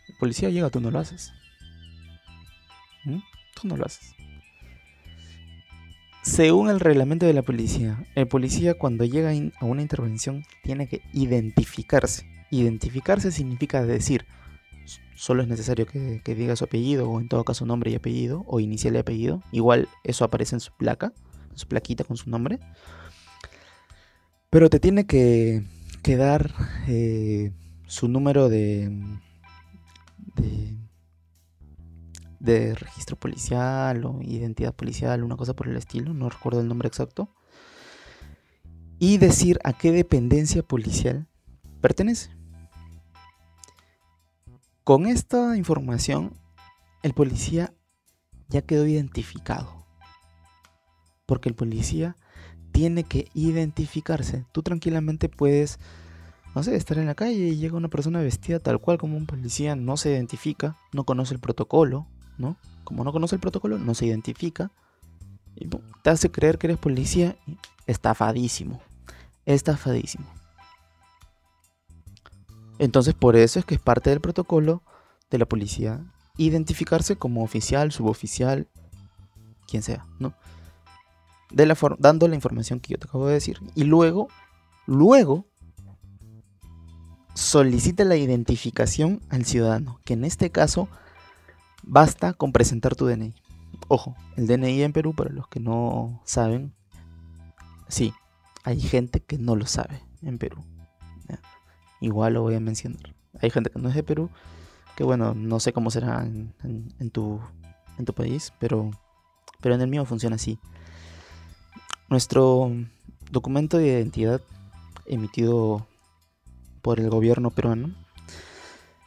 El 0.08 0.16
policía 0.18 0.50
llega, 0.50 0.70
tú 0.70 0.80
no 0.80 0.92
lo 0.92 1.00
haces. 1.00 1.34
¿Mm? 3.04 3.20
Tú 3.56 3.68
no 3.68 3.78
lo 3.78 3.86
haces. 3.86 4.16
Según 6.24 6.70
el 6.70 6.80
reglamento 6.80 7.28
de 7.28 7.34
la 7.34 7.44
policía, 7.44 8.04
el 8.16 8.28
policía 8.28 8.74
cuando 8.74 9.06
llega 9.06 9.32
a 9.60 9.66
una 9.66 9.84
intervención 9.84 10.44
tiene 10.64 10.88
que 10.88 11.02
identificarse. 11.14 12.26
Identificarse 12.50 13.32
significa 13.32 13.84
decir, 13.84 14.26
solo 15.16 15.42
es 15.42 15.48
necesario 15.48 15.86
que, 15.86 16.22
diga 16.26 16.56
su 16.56 16.66
apellido 16.66 17.10
o 17.10 17.20
en 17.20 17.28
todo 17.28 17.44
caso 17.44 17.66
nombre 17.66 17.92
y 17.92 17.96
apellido 17.96 18.44
o 18.48 18.60
inicial 18.60 18.96
y 18.96 19.00
apellido. 19.00 19.42
Igual 19.52 19.88
eso 20.04 20.26
aparece 20.26 20.56
en 20.56 20.60
su 20.60 20.72
placa, 20.76 21.14
en 21.52 21.58
su 21.58 21.68
plaquita 21.68 22.04
con 22.04 22.18
su 22.18 22.30
nombre. 22.30 22.60
Pero 24.50 24.70
te 24.70 24.80
tiene 24.80 25.06
que, 25.06 25.64
dar 26.04 26.54
eh, 26.88 27.52
su 27.88 28.08
número 28.08 28.48
de, 28.48 28.90
de, 30.36 30.78
de 32.40 32.76
registro 32.76 33.18
policial 33.18 34.06
o 34.06 34.22
identidad 34.22 34.74
policial, 34.74 35.24
una 35.24 35.36
cosa 35.36 35.56
por 35.56 35.68
el 35.68 35.76
estilo, 35.76 36.14
no 36.14 36.30
recuerdo 36.30 36.62
el 36.62 36.68
nombre 36.68 36.88
exacto. 36.88 37.34
Y 39.00 39.18
decir 39.18 39.60
a 39.64 39.74
qué 39.74 39.92
dependencia 39.92 40.64
policial 40.64 41.28
pertenece. 41.82 42.36
Con 44.86 45.08
esta 45.08 45.58
información, 45.58 46.38
el 47.02 47.16
policía 47.16 47.74
ya 48.50 48.62
quedó 48.62 48.86
identificado. 48.86 49.84
Porque 51.26 51.50
el 51.50 51.56
policía 51.56 52.16
tiene 52.72 53.04
que 53.04 53.28
identificarse. 53.34 54.46
Tú 54.52 54.62
tranquilamente 54.62 55.28
puedes, 55.28 55.80
no 56.54 56.62
sé, 56.62 56.76
estar 56.76 57.00
en 57.00 57.08
la 57.08 57.16
calle 57.16 57.48
y 57.48 57.58
llega 57.58 57.76
una 57.78 57.88
persona 57.88 58.20
vestida 58.20 58.60
tal 58.60 58.80
cual 58.80 59.00
como 59.00 59.18
un 59.18 59.26
policía, 59.26 59.76
no 59.76 59.98
se 59.98 60.12
identifica, 60.12 60.78
no 60.94 61.04
conoce 61.04 61.34
el 61.34 61.40
protocolo, 61.40 62.06
¿no? 62.38 62.56
Como 62.84 63.04
no 63.04 63.12
conoce 63.12 63.34
el 63.34 63.42
protocolo, 63.42 63.80
no 63.80 63.96
se 63.96 64.06
identifica. 64.06 64.70
Y 65.56 65.68
te 66.04 66.12
hace 66.12 66.30
creer 66.30 66.60
que 66.60 66.68
eres 66.68 66.78
policía. 66.78 67.36
Estafadísimo. 67.88 68.84
Estafadísimo. 69.48 70.28
Entonces 72.80 73.14
por 73.14 73.36
eso 73.36 73.60
es 73.60 73.66
que 73.66 73.76
es 73.76 73.82
parte 73.82 74.10
del 74.10 74.22
protocolo 74.22 74.84
de 75.30 75.38
la 75.38 75.46
policía 75.46 76.04
identificarse 76.38 77.16
como 77.16 77.44
oficial, 77.44 77.92
suboficial, 77.92 78.68
quien 79.68 79.84
sea, 79.84 80.06
¿no? 80.20 80.34
De 81.52 81.66
la 81.66 81.78
dando 82.00 82.28
la 82.28 82.36
información 82.36 82.80
que 82.80 82.94
yo 82.94 83.00
te 83.00 83.08
acabo 83.08 83.28
de 83.28 83.34
decir. 83.36 83.60
Y 83.76 83.84
luego, 83.84 84.28
luego, 84.86 85.46
solicita 87.34 88.04
la 88.04 88.18
identificación 88.18 89.22
al 89.30 89.46
ciudadano, 89.46 90.00
que 90.04 90.14
en 90.14 90.26
este 90.26 90.52
caso 90.52 90.90
basta 91.84 92.34
con 92.34 92.52
presentar 92.52 92.96
tu 92.96 93.06
DNI. 93.06 93.34
Ojo, 93.88 94.16
el 94.36 94.48
DNI 94.48 94.84
en 94.84 94.94
Perú, 94.94 95.14
para 95.14 95.32
los 95.32 95.48
que 95.48 95.60
no 95.60 96.22
saben, 96.26 96.74
sí, 97.88 98.14
hay 98.64 98.80
gente 98.82 99.20
que 99.22 99.38
no 99.38 99.56
lo 99.56 99.68
sabe 99.68 100.02
en 100.22 100.38
Perú. 100.38 100.64
Igual 102.02 102.34
lo 102.34 102.42
voy 102.42 102.56
a 102.56 102.60
mencionar. 102.60 103.16
Hay 103.42 103.50
gente 103.50 103.70
que 103.70 103.80
no 103.80 103.90
es 103.90 103.96
de 103.96 104.04
Perú, 104.04 104.30
que 104.96 105.04
bueno, 105.04 105.34
no 105.34 105.60
sé 105.60 105.74
cómo 105.74 105.92
será 105.92 106.24
en, 106.24 107.12
tu, 107.12 107.40
en 107.98 108.06
tu 108.06 108.14
país, 108.14 108.54
pero, 108.60 108.92
pero 109.62 109.76
en 109.76 109.82
el 109.82 109.88
mío 109.88 110.06
funciona 110.06 110.36
así. 110.36 110.60
Nuestro 112.10 112.72
documento 113.32 113.78
de 113.78 113.88
identidad 113.88 114.42
emitido 115.06 115.88
por 116.82 117.00
el 117.00 117.10
gobierno 117.10 117.52
peruano 117.52 117.94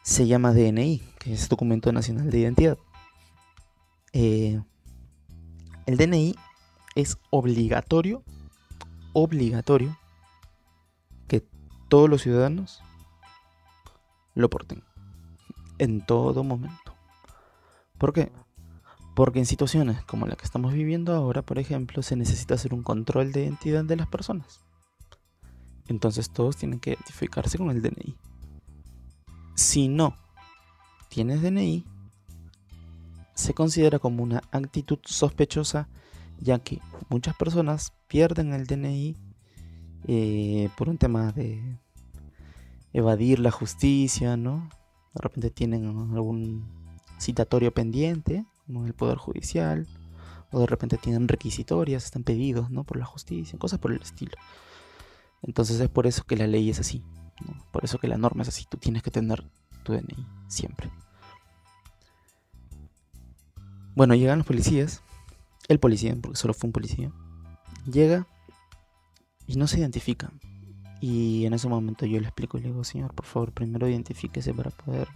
se 0.03 0.27
llama 0.27 0.53
DNI, 0.53 1.03
que 1.19 1.33
es 1.33 1.49
Documento 1.49 1.93
Nacional 1.93 2.31
de 2.31 2.39
Identidad. 2.39 2.79
Eh, 4.13 4.61
el 5.87 5.97
DNI 5.97 6.35
es 6.97 7.19
obligatorio, 7.31 8.23
obligatorio 9.13 9.97
todos 11.89 12.09
los 12.09 12.23
ciudadanos 12.23 12.83
lo 14.35 14.49
porten 14.51 14.85
en 15.79 16.05
todo 16.05 16.45
momento. 16.45 16.95
¿Por 17.99 18.13
qué? 18.13 18.31
Porque 19.15 19.41
en 19.41 19.47
situaciones 19.47 20.05
como 20.05 20.27
la 20.27 20.37
que 20.37 20.45
estamos 20.45 20.73
viviendo 20.73 21.15
ahora, 21.15 21.43
por 21.43 21.59
ejemplo, 21.59 22.03
se 22.03 22.15
necesita 22.15 22.55
hacer 22.55 22.73
un 22.73 22.83
control 22.83 23.33
de 23.33 23.43
identidad 23.43 23.85
de 23.85 23.97
las 23.97 24.09
personas. 24.09 24.61
Entonces 25.89 26.31
todos 26.31 26.57
tienen 26.57 26.79
que 26.79 26.91
identificarse 26.91 27.59
con 27.59 27.71
el 27.71 27.83
DNI. 27.83 28.17
Si 29.55 29.89
no 29.89 30.17
tienes 31.09 31.43
DNI, 31.43 31.85
se 33.35 33.55
considera 33.55 33.99
como 33.99 34.23
una 34.23 34.43
actitud 34.53 34.99
sospechosa, 35.05 35.89
ya 36.39 36.59
que 36.59 36.81
muchas 37.09 37.35
personas 37.37 37.93
pierden 38.07 38.53
el 38.53 38.67
DNI 38.67 39.17
eh, 40.07 40.69
por 40.77 40.89
un 40.89 40.99
tema 40.99 41.33
de 41.33 41.63
evadir 42.93 43.39
la 43.39 43.51
justicia, 43.51 44.37
¿no? 44.37 44.69
De 45.15 45.21
repente 45.21 45.51
tienen 45.51 45.87
algún 46.15 46.65
citatorio 47.19 47.73
pendiente, 47.73 48.45
como 48.67 48.87
el 48.87 48.95
Poder 48.95 49.19
Judicial, 49.19 49.87
o 50.51 50.61
de 50.61 50.67
repente 50.67 50.97
tienen 50.97 51.29
requisitorias, 51.29 52.05
están 52.05 52.23
pedidos, 52.23 52.71
¿no? 52.71 52.85
Por 52.85 52.99
la 52.99 53.05
justicia, 53.05 53.59
cosas 53.59 53.79
por 53.79 53.93
el 53.93 54.01
estilo. 54.01 54.37
Entonces 55.43 55.81
es 55.81 55.89
por 55.89 56.07
eso 56.07 56.25
que 56.25 56.37
la 56.37 56.47
ley 56.47 56.71
es 56.71 56.81
así, 56.81 57.03
por 57.71 57.85
eso 57.85 57.99
que 57.99 58.09
la 58.09 58.19
norma 58.19 58.43
es 58.43 58.49
así. 58.49 58.67
Tú 58.69 58.77
tienes 58.79 59.03
que 59.03 59.11
tener 59.11 59.45
tu 59.85 59.93
DNI, 59.93 60.27
siempre. 60.49 60.91
Bueno, 63.95 64.15
llegan 64.15 64.39
los 64.39 64.47
policías, 64.47 65.03
el 65.69 65.81
policía, 65.81 66.17
porque 66.21 66.37
solo 66.37 66.55
fue 66.55 66.69
un 66.69 66.73
policía, 66.73 67.13
llega 67.91 68.27
y 69.49 69.57
no 69.57 69.67
se 69.67 69.81
identifica. 69.81 70.31
Y 71.01 71.47
en 71.47 71.55
ese 71.55 71.69
momento 71.69 72.07
yo 72.07 72.21
le 72.21 72.27
explico 72.27 72.59
y 72.59 72.61
le 72.61 72.69
digo, 72.69 72.85
señor, 72.85 73.15
por 73.15 73.25
favor, 73.25 73.51
primero 73.53 73.89
identifíquese 73.89 74.53
para 74.55 74.71
poder 74.71 75.09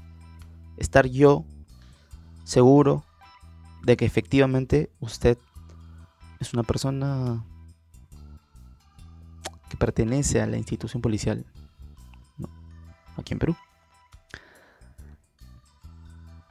estar 0.78 1.06
yo 1.06 1.44
seguro 2.44 3.04
de 3.84 3.96
que 3.96 4.04
efectivamente 4.04 4.90
usted 5.00 5.38
es 6.40 6.54
una 6.54 6.62
persona 6.62 7.44
que 9.68 9.76
pertenece 9.76 10.40
a 10.40 10.46
la 10.46 10.56
institución 10.56 11.02
policial 11.02 11.44
aquí 13.16 13.34
en 13.34 13.38
Perú. 13.38 13.56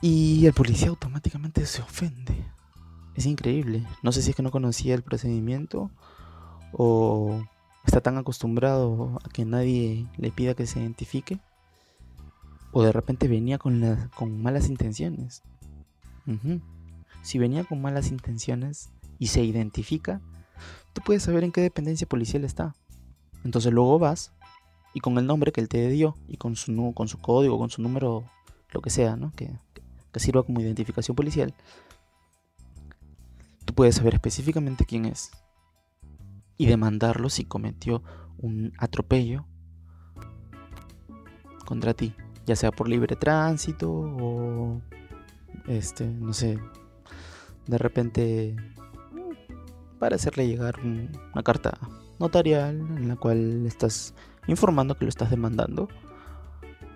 Y 0.01 0.45
el 0.45 0.53
policía 0.53 0.89
automáticamente 0.89 1.65
se 1.65 1.81
ofende. 1.81 2.45
Es 3.15 3.25
increíble. 3.25 3.85
No 4.03 4.11
sé 4.11 4.21
si 4.21 4.31
es 4.31 4.35
que 4.35 4.43
no 4.43 4.51
conocía 4.51 4.95
el 4.95 5.03
procedimiento 5.03 5.91
o 6.73 7.43
está 7.85 8.01
tan 8.01 8.17
acostumbrado 8.17 9.19
a 9.23 9.29
que 9.29 9.45
nadie 9.45 10.07
le 10.17 10.31
pida 10.31 10.53
que 10.53 10.67
se 10.67 10.79
identifique. 10.79 11.39
O 12.71 12.83
de 12.83 12.91
repente 12.91 13.27
venía 13.27 13.57
con, 13.57 13.81
malas 14.41 14.69
intenciones. 14.69 15.43
Si 17.21 17.37
venía 17.37 17.63
con 17.65 17.81
malas 17.81 18.11
intenciones 18.11 18.89
y 19.19 19.27
se 19.27 19.43
identifica, 19.43 20.21
tú 20.93 21.01
puedes 21.05 21.23
saber 21.23 21.43
en 21.43 21.51
qué 21.51 21.61
dependencia 21.61 22.07
policial 22.07 22.45
está. 22.45 22.75
Entonces 23.43 23.73
luego 23.73 23.99
vas 23.99 24.31
y 24.93 24.99
con 24.99 25.17
el 25.17 25.25
nombre 25.25 25.51
que 25.51 25.61
él 25.61 25.67
te 25.67 25.89
dio 25.89 26.15
y 26.27 26.37
con 26.37 26.55
su, 26.55 26.93
con 26.93 27.07
su 27.07 27.17
código, 27.17 27.57
con 27.57 27.69
su 27.69 27.81
número, 27.81 28.23
lo 28.71 28.81
que 28.81 28.89
sea, 28.89 29.17
¿no? 29.17 29.33
que 29.33 29.51
sirva 30.19 30.43
como 30.43 30.61
identificación 30.61 31.15
policial, 31.15 31.53
tú 33.65 33.73
puedes 33.73 33.95
saber 33.95 34.13
específicamente 34.13 34.85
quién 34.85 35.05
es 35.05 35.31
y 36.61 36.67
demandarlo 36.67 37.27
si 37.31 37.43
cometió 37.43 38.03
un 38.37 38.71
atropello 38.77 39.47
contra 41.65 41.95
ti, 41.95 42.13
ya 42.45 42.55
sea 42.55 42.71
por 42.71 42.87
libre 42.87 43.15
tránsito 43.15 43.89
o 43.91 44.79
este, 45.67 46.05
no 46.05 46.33
sé, 46.33 46.59
de 47.65 47.77
repente 47.79 48.55
para 49.97 50.17
hacerle 50.17 50.47
llegar 50.47 50.79
una 50.81 51.41
carta 51.41 51.79
notarial 52.19 52.75
en 52.75 53.07
la 53.07 53.15
cual 53.15 53.65
estás 53.65 54.13
informando 54.45 54.95
que 54.95 55.05
lo 55.05 55.09
estás 55.09 55.31
demandando 55.31 55.87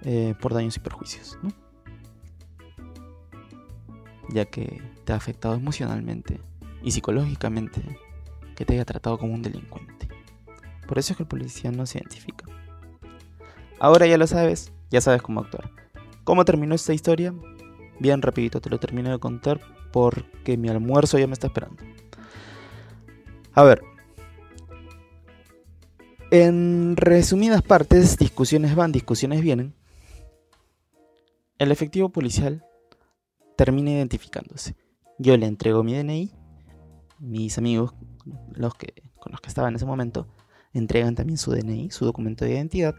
eh, 0.04 0.36
por 0.40 0.54
daños 0.54 0.78
y 0.78 0.80
perjuicios, 0.80 1.40
ya 4.30 4.46
que 4.46 4.80
te 5.06 5.14
ha 5.14 5.16
afectado 5.16 5.56
emocionalmente 5.56 6.40
y 6.84 6.92
psicológicamente 6.92 7.82
que 8.56 8.66
te 8.66 8.74
haya 8.74 8.86
tratado 8.86 9.18
como 9.18 9.34
un 9.34 9.42
delincuente. 9.42 10.08
Por 10.88 11.00
eso 11.00 11.14
es 11.14 11.18
que 11.18 11.24
el 11.24 11.30
policía 11.30 11.72
no 11.72 11.86
se 11.86 12.00
identifica. 12.00 12.46
Ahora 13.80 14.08
ya 14.08 14.18
lo 14.18 14.28
sabes, 14.28 14.72
ya 14.90 15.02
sabes 15.02 15.22
cómo 15.22 15.42
actuar. 15.42 15.70
¿Cómo 16.24 16.46
terminó 16.46 16.76
esta 16.76 16.94
historia? 16.94 17.34
Bien 18.00 18.22
rapidito 18.22 18.62
te 18.62 18.70
lo 18.70 18.80
termino 18.80 19.12
de 19.12 19.20
contar 19.20 19.60
porque 19.92 20.58
mi 20.58 20.70
almuerzo 20.70 21.18
ya 21.18 21.28
me 21.28 21.34
está 21.34 21.48
esperando. 21.48 21.84
A 23.54 23.64
ver, 23.64 23.82
en 26.32 26.98
resumidas 26.98 27.62
partes, 27.62 28.18
discusiones 28.18 28.76
van, 28.76 28.92
discusiones 28.92 29.42
vienen. 29.42 29.74
El 31.58 31.72
efectivo 31.72 32.10
policial 32.10 32.66
termina 33.56 33.92
identificándose. 33.92 34.76
Yo 35.18 35.38
le 35.38 35.46
entrego 35.46 35.84
mi 35.84 35.94
DNI, 35.94 36.32
mis 37.20 37.58
amigos, 37.58 37.94
los 38.54 38.76
que, 38.76 38.94
con 39.20 39.32
los 39.32 39.42
que 39.42 39.50
estaba 39.50 39.70
en 39.70 39.76
ese 39.76 39.86
momento, 39.86 40.28
entregan 40.74 41.16
también 41.16 41.38
su 41.38 41.52
DNI, 41.52 41.92
su 41.92 42.06
documento 42.06 42.46
de 42.46 42.52
identidad. 42.52 42.96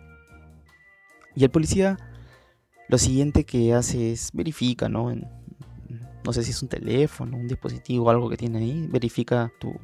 Y 1.35 1.45
el 1.45 1.51
policía 1.51 1.99
lo 2.89 2.99
siguiente 2.99 3.45
que 3.45 3.75
hace 3.75 4.13
es 4.13 4.31
verifica, 4.33 4.89
¿no? 4.89 5.13
no 5.13 6.33
sé 6.33 6.43
si 6.43 6.51
es 6.51 6.63
un 6.63 6.69
teléfono, 6.69 7.37
un 7.37 7.49
dispositivo, 7.49 8.11
algo 8.11 8.29
que 8.29 8.37
tiene 8.37 8.59
ahí, 8.59 8.87
verifica 8.89 9.53
tu... 9.61 9.75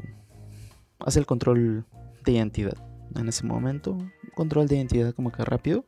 hace 0.99 1.21
el 1.21 1.27
control 1.27 1.87
de 2.25 2.33
identidad 2.33 2.77
en 3.15 3.29
ese 3.29 3.45
momento, 3.45 3.99
control 4.35 4.67
de 4.67 4.77
identidad 4.77 5.15
como 5.15 5.31
que 5.31 5.45
rápido, 5.45 5.85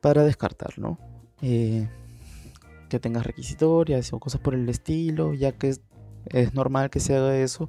para 0.00 0.24
descartar, 0.24 0.78
¿no? 0.78 0.98
Eh, 1.42 1.88
que 2.88 2.98
tengas 2.98 3.26
requisitorias 3.26 4.12
o 4.12 4.20
cosas 4.20 4.40
por 4.40 4.54
el 4.54 4.68
estilo, 4.68 5.34
ya 5.34 5.52
que 5.52 5.74
es, 6.30 6.54
normal 6.54 6.90
que 6.90 7.00
se 7.00 7.16
haga 7.16 7.36
eso 7.36 7.68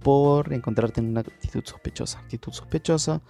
por 0.00 0.52
encontrarte 0.52 1.00
en 1.00 1.08
una 1.08 1.20
actitud 1.20 1.62
sospechosa. 1.64 2.18
Actitud 2.18 2.52
sospechosa 2.52 3.22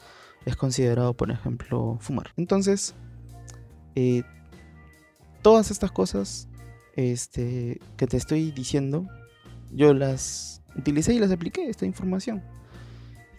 es 0.44 0.57
considerado, 0.57 1.14
por 1.14 1.31
ejemplo, 1.31 1.98
fumar. 2.01 2.33
Entonces, 2.37 2.94
eh, 3.94 4.22
todas 5.42 5.70
estas 5.70 5.92
cosas 5.92 6.48
este, 6.96 7.81
que 7.96 8.07
te 8.07 8.16
estoy 8.16 8.51
diciendo, 8.51 9.07
yo 9.70 9.94
las 9.94 10.62
utilicé 10.77 11.14
y 11.14 11.18
las 11.18 11.31
apliqué, 11.31 11.68
esta 11.68 11.87
información. 11.87 12.42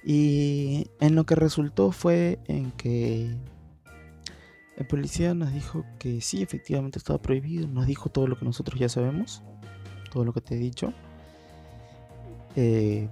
Y 0.05 0.88
en 0.99 1.15
lo 1.15 1.25
que 1.25 1.36
resultó 1.36 1.91
fue 1.91 2.39
en 2.47 2.71
que 2.71 3.36
el 4.75 4.88
policía 4.88 5.33
nos 5.33 5.53
dijo 5.53 5.86
que 5.99 6.19
sí, 6.21 6.41
efectivamente 6.41 6.97
estaba 6.97 7.21
prohibido, 7.21 7.67
nos 7.67 7.88
dijo 7.88 8.09
todo 8.09 8.27
lo 8.27 8.38
que 8.38 8.45
nosotros 8.45 8.79
ya 8.79 8.89
sabemos, 8.89 9.43
todo 10.12 10.25
lo 10.25 10.33
que 10.33 10.41
te 10.41 10.55
he 10.55 10.57
dicho. 10.57 10.93
Eh, 12.55 13.09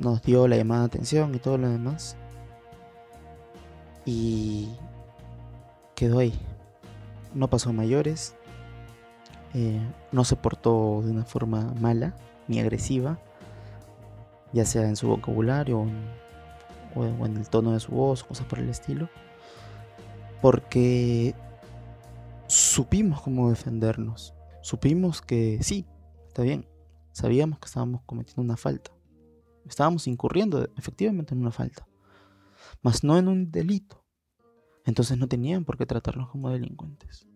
nos 0.00 0.22
dio 0.22 0.48
la 0.48 0.56
llamada 0.56 0.82
de 0.82 0.86
atención 0.86 1.34
y 1.34 1.38
todo 1.38 1.58
lo 1.58 1.68
demás. 1.68 2.16
Y 4.04 4.70
quedó 5.94 6.18
ahí. 6.18 6.34
No 7.34 7.48
pasó 7.48 7.72
mayores. 7.72 8.34
Eh, 9.54 9.80
no 10.12 10.24
se 10.24 10.36
portó 10.36 11.02
de 11.04 11.10
una 11.10 11.24
forma 11.24 11.72
mala 11.80 12.14
ni 12.48 12.58
agresiva 12.60 13.18
ya 14.54 14.64
sea 14.64 14.88
en 14.88 14.96
su 14.96 15.08
vocabulario 15.08 15.84
o 16.94 17.04
en, 17.04 17.36
el 17.36 17.48
tono 17.48 17.72
de 17.72 17.80
su 17.80 17.90
voz, 17.90 18.22
cosas 18.22 18.46
por 18.46 18.60
el 18.60 18.68
estilo, 18.68 19.08
porque 20.40 21.34
supimos 22.46 23.20
cómo 23.20 23.50
defendernos, 23.50 24.32
supimos 24.62 25.20
que 25.20 25.58
sí, 25.60 25.86
está 26.28 26.42
bien, 26.42 26.66
sabíamos 27.14 27.60
que 27.60 27.66
estábamos 27.66 28.02
cometiendo 28.04 28.42
una 28.42 28.56
falta, 28.56 28.90
estábamos 29.66 30.06
incurriendo 30.06 30.68
efectivamente 30.76 31.32
en 31.32 31.40
una 31.40 31.52
falta, 31.52 31.86
mas 32.82 33.04
no 33.04 33.16
en 33.16 33.28
un 33.28 33.50
delito. 33.50 34.04
Entonces 34.84 35.16
no 35.16 35.28
tenían 35.28 35.64
por 35.64 35.78
qué 35.78 35.86
tratarnos 35.86 36.28
como 36.28 36.50
delincuentes. 36.50 37.26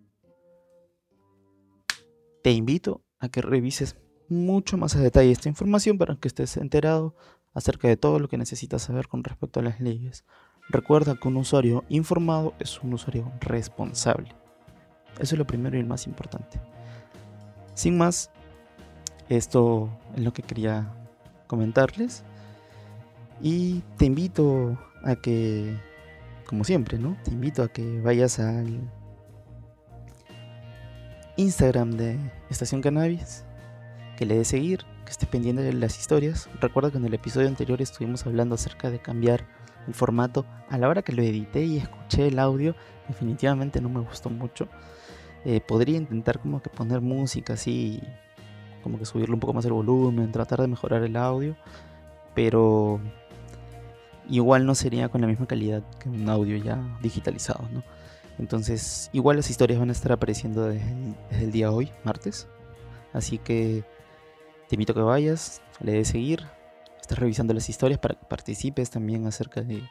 Te 2.43 2.51
invito 2.51 3.03
a 3.21 3.29
que 3.29 3.41
revises 3.41 3.97
mucho 4.29 4.77
más 4.77 4.95
a 4.97 5.01
detalle 5.01 5.31
esta 5.31 5.49
información 5.49 5.97
para 5.97 6.17
que 6.17 6.29
estés 6.29 6.57
enterado 6.59 7.17
acerca 7.55 7.89
de 7.89 7.97
todo 7.97 8.19
lo 8.19 8.29
que 8.29 8.37
necesitas 8.37 8.83
saber 8.83 9.09
con 9.09 9.25
respecto 9.25 9.61
a 9.61 9.63
las 9.63 9.81
leyes. 9.81 10.25
Recuerda 10.69 11.17
que 11.17 11.29
un 11.29 11.39
usuario 11.39 11.85
informado 11.89 12.53
es 12.59 12.83
un 12.83 12.93
usuario 12.93 13.33
responsable. 13.41 14.35
Eso 15.19 15.35
es 15.35 15.39
lo 15.39 15.47
primero 15.47 15.77
y 15.77 15.81
el 15.81 15.87
más 15.87 16.07
importante. 16.07 16.61
Sin 17.75 17.97
más, 17.97 18.31
esto 19.29 19.91
es 20.15 20.23
lo 20.23 20.33
que 20.33 20.43
quería 20.43 20.93
comentarles. 21.47 22.25
Y 23.41 23.83
te 23.97 24.07
invito 24.07 24.79
a 25.05 25.17
que, 25.17 25.77
como 26.47 26.65
siempre, 26.65 26.99
¿no? 26.99 27.17
Te 27.25 27.31
invito 27.31 27.63
a 27.63 27.69
que 27.69 28.01
vayas 28.01 28.39
al 28.39 28.81
Instagram 31.37 31.93
de 31.93 32.19
Estación 32.51 32.83
Cannabis 32.83 33.45
que 34.17 34.27
le 34.27 34.37
dé 34.37 34.45
seguir, 34.45 34.81
que 35.05 35.13
esté 35.13 35.27
pendiente 35.27 35.63
de 35.63 35.73
las 35.73 35.97
historias. 35.97 36.51
Recuerda 36.61 36.91
que 36.91 36.99
en 36.99 37.05
el 37.05 37.15
episodio 37.15 37.47
anterior 37.47 37.81
estuvimos 37.81 38.27
hablando 38.27 38.57
acerca 38.57 38.91
de 38.91 38.99
cambiar 38.99 39.47
el 39.87 39.95
formato. 39.95 40.45
A 40.69 40.77
la 40.77 40.89
hora 40.89 41.03
que 41.03 41.13
lo 41.13 41.23
edité 41.23 41.65
y 41.65 41.77
escuché 41.77 42.27
el 42.27 42.41
audio, 42.41 42.75
definitivamente 43.07 43.81
no 43.81 43.89
me 43.89 44.01
gustó 44.01 44.29
mucho. 44.29 44.67
Eh, 45.45 45.61
podría 45.61 45.97
intentar 45.97 46.41
como 46.41 46.61
que 46.61 46.69
poner 46.69 47.01
música 47.01 47.53
así, 47.53 48.03
como 48.83 48.99
que 48.99 49.05
subirle 49.05 49.35
un 49.35 49.41
poco 49.41 49.53
más 49.53 49.65
el 49.65 49.73
volumen, 49.73 50.33
tratar 50.33 50.61
de 50.61 50.69
mejorar 50.69 51.03
el 51.03 51.17
audio, 51.17 51.57
pero 52.35 53.01
igual 54.29 54.67
no 54.67 54.75
sería 54.75 55.09
con 55.09 55.21
la 55.21 55.27
misma 55.27 55.47
calidad 55.47 55.83
que 55.99 56.09
un 56.09 56.29
audio 56.29 56.57
ya 56.57 56.99
digitalizado, 57.03 57.69
¿no? 57.73 57.83
Entonces, 58.39 59.11
igual 59.13 59.37
las 59.37 59.51
historias 59.51 59.81
van 59.81 59.89
a 59.89 59.93
estar 59.93 60.13
apareciendo 60.13 60.67
desde, 60.67 61.15
el 61.33 61.51
día 61.51 61.73
hoy, 61.73 61.91
martes. 62.05 62.47
Así 63.13 63.39
que 63.39 63.85
te 64.69 64.77
invito 64.77 64.93
a 64.93 64.95
que 64.95 65.03
vayas, 65.03 65.61
le 65.81 65.93
des 65.93 66.09
seguir, 66.09 66.47
estés 67.01 67.19
revisando 67.19 67.53
las 67.53 67.69
historias 67.69 67.99
para 67.99 68.15
que 68.15 68.27
participes 68.27 68.91
también 68.91 69.27
acerca 69.27 69.63
de, 69.63 69.83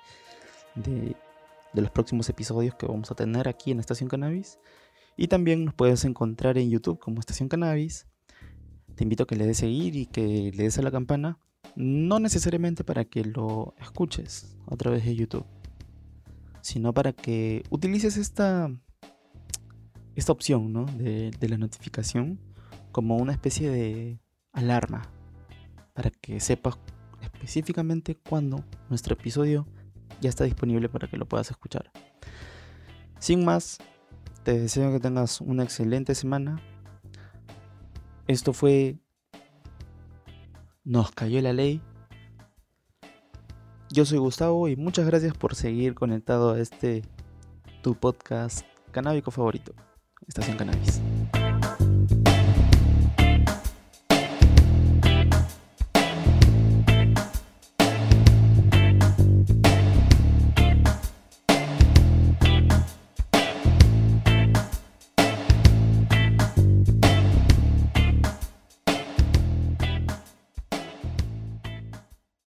de, 0.75 1.15
de 1.73 1.81
los 1.81 1.91
próximos 1.91 2.29
episodios 2.29 2.75
que 2.75 2.85
vamos 2.85 3.11
a 3.11 3.15
tener 3.15 3.49
aquí 3.49 3.71
en 3.71 3.79
Estación 3.79 4.09
Cannabis. 4.09 4.59
Y 5.17 5.27
también 5.27 5.65
nos 5.65 5.73
puedes 5.73 6.05
encontrar 6.05 6.57
en 6.57 6.69
YouTube 6.69 6.99
como 6.99 7.19
Estación 7.19 7.49
Cannabis. 7.49 8.07
Te 8.97 9.03
invito 9.03 9.23
a 9.23 9.27
que 9.27 9.35
le 9.35 9.45
des 9.45 9.57
seguir 9.57 9.95
y 9.95 10.07
que 10.07 10.51
le 10.55 10.63
des 10.63 10.77
a 10.79 10.81
la 10.81 10.89
campana. 10.89 11.37
No 11.75 12.19
necesariamente 12.19 12.83
para 12.83 13.05
que 13.05 13.23
lo 13.23 13.75
escuches 13.79 14.57
a 14.65 14.75
través 14.75 15.05
de 15.05 15.15
YouTube, 15.15 15.45
sino 16.61 16.93
para 16.93 17.13
que 17.13 17.61
utilices 17.69 18.17
esta, 18.17 18.71
esta 20.15 20.31
opción 20.31 20.73
¿no? 20.73 20.85
de, 20.85 21.31
la 21.47 21.59
notificación 21.59 22.39
como 22.91 23.17
una 23.17 23.33
especie 23.33 23.69
de 23.69 24.19
alarma 24.51 25.03
para 25.93 26.09
que 26.09 26.39
sepas 26.39 26.79
específicamente 27.21 28.15
cuándo 28.15 28.65
nuestro 28.89 29.13
episodio 29.13 29.67
ya 30.21 30.29
está 30.29 30.43
disponible 30.43 30.89
para 30.89 31.07
que 31.07 31.17
lo 31.17 31.27
puedas 31.27 31.51
escuchar. 31.51 31.91
Sin 33.19 33.45
más, 33.45 33.77
te 34.43 34.59
deseo 34.59 34.91
que 34.91 34.99
tengas 34.99 35.39
una 35.39 35.63
excelente 35.63 36.15
semana. 36.15 36.59
Esto 38.27 38.51
fue 38.51 38.97
Nos 40.83 41.11
cayó 41.11 41.41
la 41.41 41.53
ley. 41.53 41.81
Yo 43.89 44.03
soy 44.05 44.17
Gustavo 44.17 44.67
y 44.67 44.75
muchas 44.75 45.05
gracias 45.05 45.33
por 45.33 45.55
seguir 45.55 45.95
conectado 45.95 46.51
a 46.51 46.59
este 46.59 47.03
tu 47.81 47.95
podcast 47.95 48.65
canábico 48.91 49.31
favorito, 49.31 49.73
Estación 50.27 50.57
Cannabis. 50.57 51.01